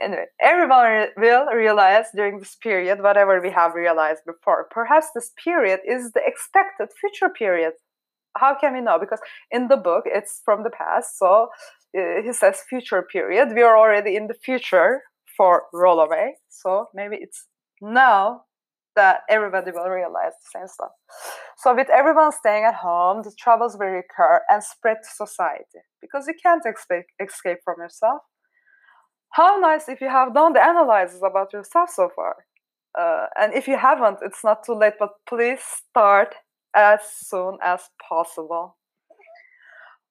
Anyway, 0.00 0.26
everyone 0.40 1.08
will 1.16 1.46
realize 1.46 2.06
during 2.14 2.38
this 2.38 2.56
period 2.56 3.02
whatever 3.02 3.40
we 3.40 3.50
have 3.50 3.74
realized 3.74 4.22
before. 4.24 4.68
Perhaps 4.70 5.08
this 5.14 5.32
period 5.42 5.80
is 5.84 6.12
the 6.12 6.20
expected 6.24 6.88
future 7.00 7.32
period. 7.32 7.72
How 8.36 8.56
can 8.60 8.74
we 8.74 8.80
know? 8.80 8.98
Because 9.00 9.20
in 9.50 9.66
the 9.66 9.76
book 9.76 10.04
it's 10.06 10.42
from 10.44 10.62
the 10.62 10.70
past, 10.70 11.18
so 11.18 11.48
uh, 11.96 12.22
he 12.24 12.32
says 12.32 12.62
future 12.68 13.02
period. 13.02 13.48
We 13.54 13.62
are 13.62 13.76
already 13.76 14.16
in 14.16 14.26
the 14.26 14.34
future 14.34 15.02
for 15.36 15.64
Rollo 15.72 16.08
May, 16.08 16.34
so 16.48 16.86
maybe 16.94 17.16
it's 17.20 17.46
now 17.80 18.42
that 18.96 19.20
everybody 19.28 19.72
will 19.72 19.88
realize 19.88 20.32
the 20.32 20.58
same 20.58 20.68
stuff. 20.68 20.90
So, 21.56 21.74
with 21.74 21.88
everyone 21.90 22.32
staying 22.32 22.64
at 22.64 22.74
home, 22.74 23.22
the 23.22 23.32
troubles 23.38 23.76
will 23.78 23.88
recur 23.88 24.40
and 24.48 24.62
spread 24.62 24.98
to 25.02 25.26
society 25.26 25.80
because 26.00 26.26
you 26.28 26.34
can't 26.42 26.64
escape 26.66 27.58
from 27.64 27.76
yourself. 27.78 28.22
How 29.30 29.58
nice 29.58 29.88
if 29.88 30.00
you 30.00 30.08
have 30.08 30.32
done 30.32 30.52
the 30.52 30.62
analysis 30.62 31.20
about 31.24 31.52
yourself 31.52 31.90
so 31.90 32.08
far. 32.14 32.36
Uh, 32.96 33.26
and 33.36 33.52
if 33.52 33.66
you 33.66 33.76
haven't, 33.76 34.18
it's 34.22 34.44
not 34.44 34.64
too 34.64 34.74
late, 34.74 34.94
but 34.98 35.10
please 35.28 35.58
start 35.90 36.36
as 36.76 37.00
soon 37.02 37.58
as 37.60 37.80
possible. 38.08 38.76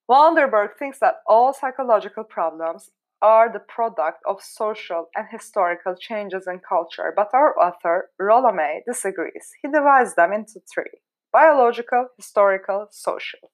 van 0.09 0.35
den 0.35 0.49
Berg 0.49 0.71
thinks 0.77 0.99
that 0.99 1.15
all 1.25 1.53
psychological 1.53 2.25
problems 2.25 2.89
are 3.23 3.51
the 3.51 3.59
product 3.59 4.19
of 4.27 4.43
social 4.43 5.07
and 5.15 5.25
historical 5.31 5.95
changes 5.95 6.45
in 6.45 6.59
culture, 6.59 7.13
but 7.15 7.29
our 7.33 7.57
author, 7.57 8.09
Rollo 8.19 8.51
disagrees. 8.85 9.47
He 9.61 9.69
divides 9.69 10.15
them 10.15 10.33
into 10.33 10.59
three 10.71 10.99
biological, 11.31 12.09
historical, 12.15 12.87
social. 12.91 13.49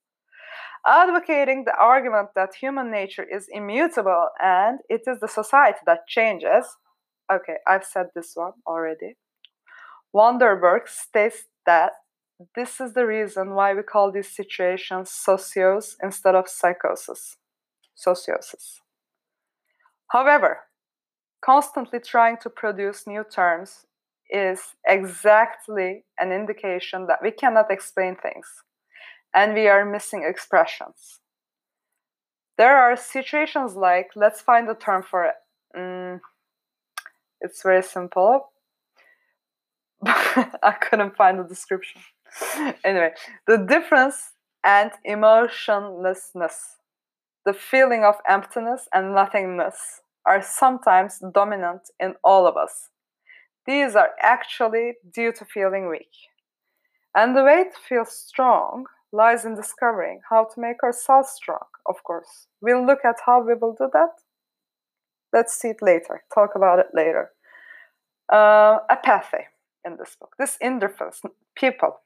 Advocating 0.86 1.64
the 1.66 1.76
argument 1.80 2.30
that 2.36 2.56
human 2.60 2.92
nature 2.92 3.24
is 3.24 3.48
immutable 3.52 4.28
and 4.42 4.80
it 4.90 5.02
is 5.08 5.20
the 5.22 5.28
society 5.28 5.80
that 5.86 6.08
changes. 6.08 6.66
Okay, 7.32 7.58
I've 7.68 7.86
said 7.86 8.08
this 8.16 8.32
one 8.34 8.54
already. 8.68 9.16
Wanderberg 10.14 10.88
states 10.88 11.46
that 11.66 11.92
this 12.56 12.82
is 12.82 12.94
the 12.94 13.06
reason 13.06 13.54
why 13.54 13.74
we 13.74 13.84
call 13.84 14.12
these 14.12 14.34
situations 14.36 15.10
socios 15.10 15.96
instead 16.02 16.36
of 16.36 16.50
psychosis. 16.50 17.38
Sociosis. 17.96 18.80
However, 20.10 20.62
constantly 21.42 22.00
trying 22.00 22.38
to 22.42 22.50
produce 22.50 23.08
new 23.08 23.24
terms 23.24 23.86
is 24.30 24.76
exactly 24.88 26.06
an 26.20 26.32
indication 26.32 27.08
that 27.08 27.20
we 27.24 27.32
cannot 27.32 27.72
explain 27.72 28.16
things 28.16 28.48
and 29.34 29.54
we 29.54 29.68
are 29.68 29.86
missing 29.86 30.24
expressions. 30.24 31.20
There 32.58 32.78
are 32.78 32.96
situations 32.96 33.76
like, 33.76 34.10
let's 34.16 34.42
find 34.42 34.70
a 34.70 34.76
term 34.76 35.04
for 35.04 35.24
it. 35.26 35.36
Mm, 35.76 36.20
it's 37.42 37.64
very 37.64 37.84
simple. 37.84 38.52
I 40.06 40.76
couldn't 40.82 41.16
find 41.16 41.40
the 41.40 41.44
description. 41.44 42.02
anyway, 42.84 43.12
the 43.48 43.58
difference 43.58 44.34
and 44.64 44.92
emotionlessness, 45.06 46.79
the 47.50 47.54
feeling 47.72 48.04
of 48.04 48.18
emptiness 48.28 48.88
and 48.94 49.16
nothingness, 49.16 50.02
are 50.24 50.40
sometimes 50.40 51.20
dominant 51.34 51.82
in 52.00 52.14
all 52.24 52.46
of 52.46 52.56
us. 52.56 52.90
These 53.66 53.96
are 53.96 54.12
actually 54.22 54.94
due 55.12 55.32
to 55.32 55.46
feeling 55.46 55.90
weak. 55.90 56.14
And 57.16 57.36
the 57.36 57.44
way 57.44 57.64
to 57.64 57.80
feel 57.90 58.06
strong 58.06 58.86
lies 59.12 59.46
in 59.46 59.56
discovering 59.56 60.22
how 60.30 60.44
to 60.44 60.62
make 60.62 60.84
ourselves 60.84 61.30
strong, 61.30 61.66
of 61.88 62.04
course. 62.04 62.46
We'll 62.62 62.86
look 62.86 63.04
at 63.04 63.16
how 63.26 63.42
we 63.42 63.56
will 63.56 63.74
do 63.74 63.90
that. 63.94 64.14
Let's 65.34 65.60
see 65.60 65.70
it 65.70 65.82
later, 65.82 66.22
talk 66.32 66.52
about 66.56 66.78
it 66.78 66.90
later. 66.94 67.32
Uh, 68.32 68.78
apathy 68.92 69.46
in 69.84 69.98
this 69.98 70.16
book. 70.20 70.36
This 70.38 70.56
indifference, 70.62 71.24
people 71.56 72.02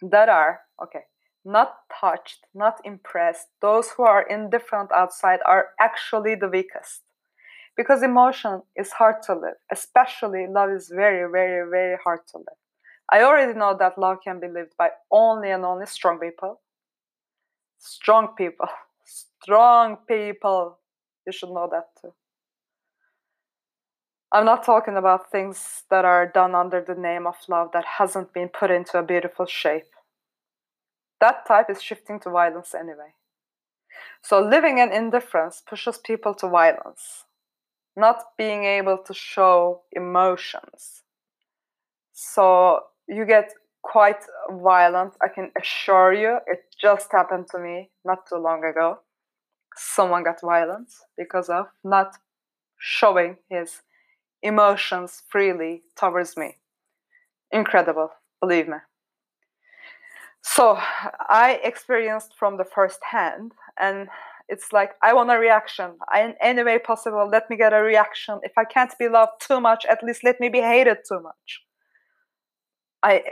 that 0.00 0.30
are, 0.30 0.60
okay, 0.82 1.04
not 1.44 1.74
touched, 2.00 2.46
not 2.54 2.80
impressed, 2.84 3.48
those 3.60 3.90
who 3.90 4.04
are 4.04 4.22
indifferent 4.22 4.90
outside 4.92 5.40
are 5.46 5.70
actually 5.80 6.34
the 6.34 6.48
weakest. 6.48 7.02
Because 7.76 8.02
emotion 8.02 8.62
is 8.76 8.92
hard 8.92 9.22
to 9.24 9.34
live, 9.34 9.56
especially 9.70 10.46
love 10.46 10.70
is 10.70 10.88
very, 10.94 11.30
very, 11.30 11.68
very 11.70 11.96
hard 12.04 12.20
to 12.28 12.38
live. 12.38 12.58
I 13.10 13.22
already 13.22 13.58
know 13.58 13.76
that 13.78 13.98
love 13.98 14.18
can 14.22 14.40
be 14.40 14.48
lived 14.48 14.74
by 14.78 14.90
only 15.10 15.50
and 15.50 15.64
only 15.64 15.86
strong 15.86 16.18
people. 16.18 16.60
Strong 17.78 18.34
people. 18.36 18.68
Strong 19.04 19.98
people. 20.08 20.78
You 21.26 21.32
should 21.32 21.50
know 21.50 21.68
that 21.70 21.88
too. 22.00 22.14
I'm 24.32 24.46
not 24.46 24.64
talking 24.64 24.96
about 24.96 25.30
things 25.30 25.82
that 25.90 26.06
are 26.06 26.26
done 26.26 26.54
under 26.54 26.80
the 26.80 26.94
name 26.94 27.26
of 27.26 27.34
love 27.48 27.70
that 27.74 27.84
hasn't 27.98 28.32
been 28.32 28.48
put 28.48 28.70
into 28.70 28.98
a 28.98 29.02
beautiful 29.02 29.44
shape. 29.44 29.92
That 31.22 31.46
type 31.46 31.70
is 31.70 31.80
shifting 31.80 32.18
to 32.20 32.30
violence 32.30 32.74
anyway. 32.74 33.14
So 34.22 34.40
living 34.40 34.78
in 34.78 34.90
indifference 34.92 35.62
pushes 35.64 35.96
people 35.98 36.34
to 36.34 36.48
violence, 36.48 37.26
not 37.96 38.24
being 38.36 38.64
able 38.64 38.98
to 39.06 39.14
show 39.14 39.82
emotions. 39.92 41.04
So 42.12 42.80
you 43.06 43.24
get 43.24 43.52
quite 43.82 44.24
violent, 44.50 45.12
I 45.22 45.28
can 45.28 45.52
assure 45.60 46.12
you. 46.12 46.38
It 46.48 46.64
just 46.80 47.12
happened 47.12 47.46
to 47.52 47.58
me 47.60 47.90
not 48.04 48.26
too 48.28 48.38
long 48.38 48.64
ago. 48.64 48.98
Someone 49.76 50.24
got 50.24 50.40
violent 50.40 50.88
because 51.16 51.48
of 51.48 51.66
not 51.84 52.16
showing 52.80 53.36
his 53.48 53.82
emotions 54.42 55.22
freely 55.28 55.82
towards 55.96 56.36
me. 56.36 56.56
Incredible, 57.52 58.10
believe 58.40 58.66
me. 58.66 58.78
So 60.42 60.76
I 60.78 61.60
experienced 61.62 62.34
from 62.36 62.56
the 62.56 62.64
first 62.64 62.98
hand, 63.10 63.52
and 63.80 64.08
it's 64.48 64.72
like 64.72 64.90
I 65.02 65.14
want 65.14 65.30
a 65.30 65.38
reaction. 65.38 65.92
I, 66.12 66.22
in 66.22 66.34
any 66.40 66.64
way 66.64 66.78
possible, 66.78 67.28
let 67.30 67.48
me 67.48 67.56
get 67.56 67.72
a 67.72 67.80
reaction. 67.82 68.40
If 68.42 68.52
I 68.58 68.64
can't 68.64 68.92
be 68.98 69.08
loved 69.08 69.40
too 69.40 69.60
much, 69.60 69.86
at 69.86 70.02
least 70.02 70.24
let 70.24 70.40
me 70.40 70.48
be 70.48 70.60
hated 70.60 70.98
too 71.08 71.20
much. 71.20 71.62
I 73.02 73.22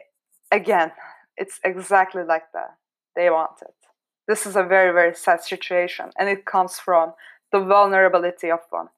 again, 0.52 0.92
it's 1.36 1.58
exactly 1.64 2.22
like 2.22 2.52
that. 2.54 2.76
They 3.16 3.28
want 3.28 3.60
it. 3.62 3.74
This 4.28 4.46
is 4.46 4.54
a 4.54 4.62
very, 4.62 4.92
very 4.92 5.14
sad 5.14 5.42
situation, 5.42 6.10
and 6.16 6.28
it 6.28 6.46
comes 6.46 6.78
from 6.78 7.14
the 7.52 7.58
vulnerability 7.58 8.50
of 8.50 8.60
one. 8.70 8.88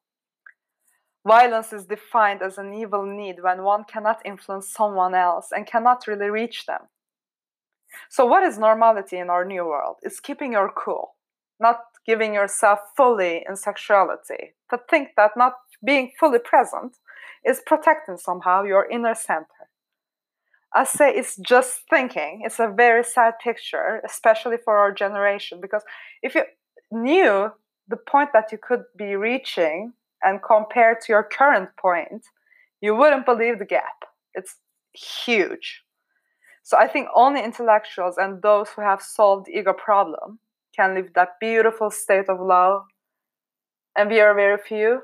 Violence 1.27 1.73
is 1.73 1.87
defined 1.87 2.43
as 2.43 2.59
an 2.59 2.75
evil 2.75 3.07
need 3.07 3.43
when 3.43 3.63
one 3.63 3.85
cannot 3.85 4.21
influence 4.25 4.69
someone 4.69 5.15
else 5.15 5.49
and 5.51 5.67
cannot 5.67 6.07
really 6.07 6.29
reach 6.29 6.67
them. 6.67 6.81
So, 8.09 8.25
what 8.27 8.43
is 8.43 8.59
normality 8.59 9.19
in 9.19 9.31
our 9.31 9.45
new 9.45 9.65
world? 9.65 9.97
It's 10.03 10.21
keeping 10.21 10.53
your 10.53 10.71
cool, 10.77 11.15
not 11.61 11.81
giving 12.07 12.35
yourself 12.35 12.81
fully 12.97 13.45
in 13.49 13.57
sexuality. 13.57 14.55
To 14.71 14.81
think 14.91 15.11
that 15.17 15.33
not 15.37 15.55
being 15.85 16.13
fully 16.19 16.39
present 16.39 16.97
is 17.45 17.61
protecting 17.67 18.17
somehow 18.17 18.63
your 18.63 18.89
inner 18.91 19.15
center. 19.15 19.69
I 20.75 20.85
say 20.85 21.11
it's 21.11 21.37
just 21.37 21.81
thinking. 21.91 22.43
It's 22.45 22.59
a 22.59 22.73
very 22.75 23.05
sad 23.05 23.35
picture, 23.43 24.01
especially 24.05 24.57
for 24.65 24.79
our 24.79 24.93
generation, 24.93 25.61
because 25.61 25.83
if 26.23 26.35
you 26.35 26.45
knew 26.91 27.53
the 27.89 27.97
point 27.97 28.31
that 28.33 28.53
you 28.53 28.59
could 28.59 28.85
be 28.97 29.17
reaching 29.17 29.93
and 30.23 30.41
compared 30.43 31.01
to 31.03 31.13
your 31.13 31.25
current 31.25 31.69
point, 31.79 32.25
you 32.81 32.95
wouldn't 32.95 33.27
believe 33.27 33.59
the 33.59 33.67
gap. 33.67 34.05
It's 34.35 34.57
huge. 34.95 35.82
So 36.63 36.77
I 36.79 36.87
think 36.87 37.09
only 37.15 37.43
intellectuals 37.43 38.17
and 38.19 38.41
those 38.41 38.71
who 38.71 38.83
have 38.83 39.03
solved 39.03 39.49
ego 39.49 39.73
problem 39.73 40.39
can 40.75 40.95
live 40.95 41.13
that 41.15 41.41
beautiful 41.41 41.91
state 41.91 42.29
of 42.29 42.41
love. 42.41 42.83
And 43.97 44.09
we 44.09 44.21
are 44.21 44.35
very 44.35 44.59
few. 44.59 45.03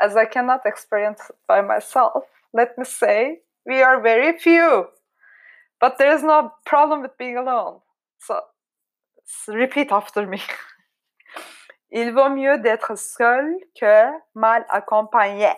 As 0.00 0.16
I 0.16 0.24
cannot 0.24 0.64
experience 0.64 1.30
by 1.46 1.60
myself, 1.60 2.24
let 2.52 2.76
me 2.78 2.84
say, 2.84 3.40
we 3.66 3.82
are 3.82 4.00
very 4.00 4.38
few. 4.38 4.86
But 5.80 5.98
there 5.98 6.14
is 6.14 6.22
no 6.22 6.52
problem 6.64 7.02
with 7.02 7.16
being 7.18 7.36
alone. 7.36 7.80
So 8.18 8.40
repeat 9.46 9.92
after 9.92 10.26
me. 10.26 10.40
Il 11.90 12.12
vaut 12.12 12.28
mieux 12.28 12.58
d'être 12.58 12.96
seul 12.98 13.54
que 13.74 14.10
mal 14.34 14.64
accompagné. 14.68 15.54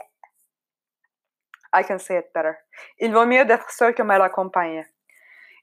I 1.73 1.83
can 1.83 1.99
say 1.99 2.17
it 2.17 2.33
better. 2.35 2.59
Il 2.99 3.13
vaut 3.13 3.27
mieux 3.27 3.45
d'être 3.45 3.71
seul 3.71 3.93
que 3.93 4.03
mal 4.03 4.21
accompagné. 4.21 4.85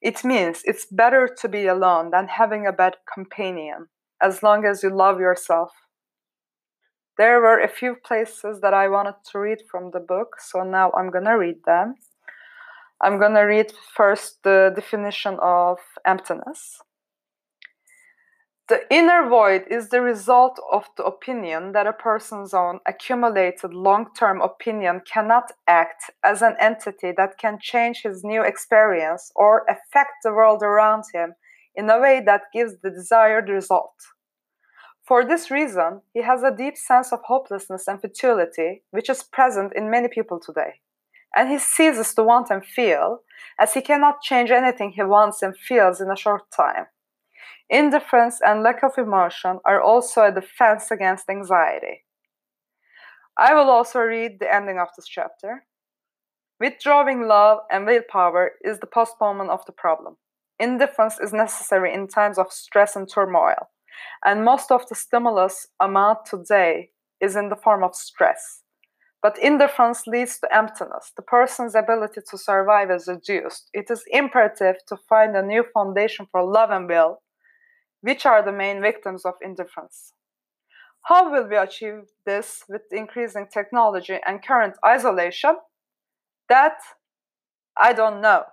It 0.01 0.23
means 0.23 0.61
it's 0.63 0.85
better 0.85 1.27
to 1.27 1.47
be 1.47 1.67
alone 1.67 2.11
than 2.11 2.27
having 2.27 2.67
a 2.67 2.71
bad 2.71 2.97
companion, 3.11 3.87
as 4.21 4.43
long 4.43 4.65
as 4.65 4.83
you 4.83 4.89
love 4.89 5.19
yourself. 5.19 5.71
There 7.17 7.41
were 7.41 7.59
a 7.59 7.67
few 7.67 7.95
places 7.95 8.61
that 8.61 8.75
I 8.75 8.89
wanted 8.89 9.15
to 9.31 9.39
read 9.39 9.63
from 9.71 9.89
the 9.91 9.99
book, 9.99 10.39
so 10.39 10.63
now 10.63 10.91
I'm 10.95 11.09
gonna 11.09 11.37
read 11.37 11.63
them. 11.65 11.95
I'm 13.01 13.19
gonna 13.19 13.45
read 13.45 13.73
first 13.95 14.43
the 14.43 14.71
definition 14.75 15.37
of 15.41 15.79
emptiness. 16.05 16.79
The 18.67 18.81
inner 18.93 19.29
void 19.29 19.63
is 19.71 19.87
the 19.87 20.01
result 20.01 20.59
of 20.69 20.89
the 20.97 21.05
opinion 21.05 21.71
that 21.71 21.87
a 21.87 21.93
person's 21.93 22.53
own 22.53 22.81
accumulated 22.85 23.73
long 23.73 24.07
term 24.13 24.41
opinion 24.41 25.03
cannot 25.09 25.53
act 25.67 26.11
as 26.21 26.41
an 26.41 26.57
entity 26.59 27.13
that 27.15 27.37
can 27.37 27.59
change 27.61 28.01
his 28.01 28.25
new 28.25 28.41
experience 28.41 29.31
or 29.37 29.65
affect 29.69 30.15
the 30.21 30.33
world 30.33 30.63
around 30.63 31.05
him 31.13 31.35
in 31.75 31.89
a 31.89 31.97
way 31.97 32.21
that 32.25 32.51
gives 32.53 32.73
the 32.79 32.89
desired 32.89 33.47
result. 33.47 33.93
For 35.01 35.23
this 35.23 35.49
reason, 35.49 36.01
he 36.13 36.23
has 36.23 36.43
a 36.43 36.53
deep 36.53 36.75
sense 36.75 37.13
of 37.13 37.21
hopelessness 37.23 37.87
and 37.87 38.01
futility, 38.01 38.83
which 38.91 39.09
is 39.09 39.23
present 39.23 39.71
in 39.77 39.89
many 39.89 40.09
people 40.09 40.41
today. 40.41 40.81
And 41.33 41.47
he 41.47 41.57
ceases 41.57 42.13
to 42.15 42.23
want 42.23 42.49
and 42.49 42.65
feel, 42.65 43.21
as 43.57 43.75
he 43.75 43.81
cannot 43.81 44.21
change 44.21 44.51
anything 44.51 44.91
he 44.91 45.03
wants 45.03 45.41
and 45.41 45.55
feels 45.55 46.01
in 46.01 46.11
a 46.11 46.17
short 46.17 46.51
time. 46.51 46.87
Indifference 47.69 48.39
and 48.45 48.63
lack 48.63 48.83
of 48.83 48.97
emotion 48.97 49.59
are 49.65 49.81
also 49.81 50.23
a 50.23 50.31
defense 50.31 50.89
against 50.91 51.29
anxiety. 51.29 52.05
I 53.37 53.53
will 53.53 53.69
also 53.69 53.99
read 53.99 54.39
the 54.39 54.53
ending 54.53 54.79
of 54.79 54.87
this 54.95 55.07
chapter. 55.07 55.65
Withdrawing 56.59 57.27
love 57.27 57.59
and 57.69 57.85
willpower 57.85 58.53
is 58.63 58.79
the 58.79 58.87
postponement 58.87 59.51
of 59.51 59.65
the 59.65 59.73
problem. 59.73 60.17
Indifference 60.59 61.19
is 61.19 61.33
necessary 61.33 61.93
in 61.93 62.07
times 62.07 62.39
of 62.39 62.51
stress 62.51 62.95
and 62.95 63.07
turmoil. 63.07 63.69
And 64.25 64.43
most 64.43 64.71
of 64.71 64.87
the 64.87 64.95
stimulus 64.95 65.67
amount 65.79 66.25
today 66.25 66.91
is 67.21 67.35
in 67.35 67.49
the 67.49 67.55
form 67.55 67.83
of 67.83 67.95
stress. 67.95 68.63
But 69.21 69.37
indifference 69.39 70.07
leads 70.07 70.39
to 70.39 70.55
emptiness. 70.55 71.11
The 71.15 71.23
person's 71.23 71.75
ability 71.75 72.21
to 72.29 72.37
survive 72.37 72.89
is 72.91 73.07
reduced. 73.07 73.69
It 73.73 73.89
is 73.89 74.03
imperative 74.11 74.77
to 74.87 74.97
find 75.09 75.35
a 75.35 75.41
new 75.41 75.63
foundation 75.73 76.27
for 76.31 76.43
love 76.43 76.69
and 76.71 76.87
will, 76.87 77.21
which 78.01 78.25
are 78.25 78.43
the 78.43 78.51
main 78.51 78.81
victims 78.81 79.25
of 79.25 79.33
indifference. 79.41 80.13
How 81.03 81.31
will 81.31 81.47
we 81.47 81.55
achieve 81.55 82.09
this 82.25 82.63
with 82.67 82.81
increasing 82.91 83.47
technology 83.51 84.17
and 84.25 84.45
current 84.45 84.75
isolation? 84.85 85.55
That 86.49 86.77
I 87.77 87.93
don't 87.93 88.21
know. 88.21 88.43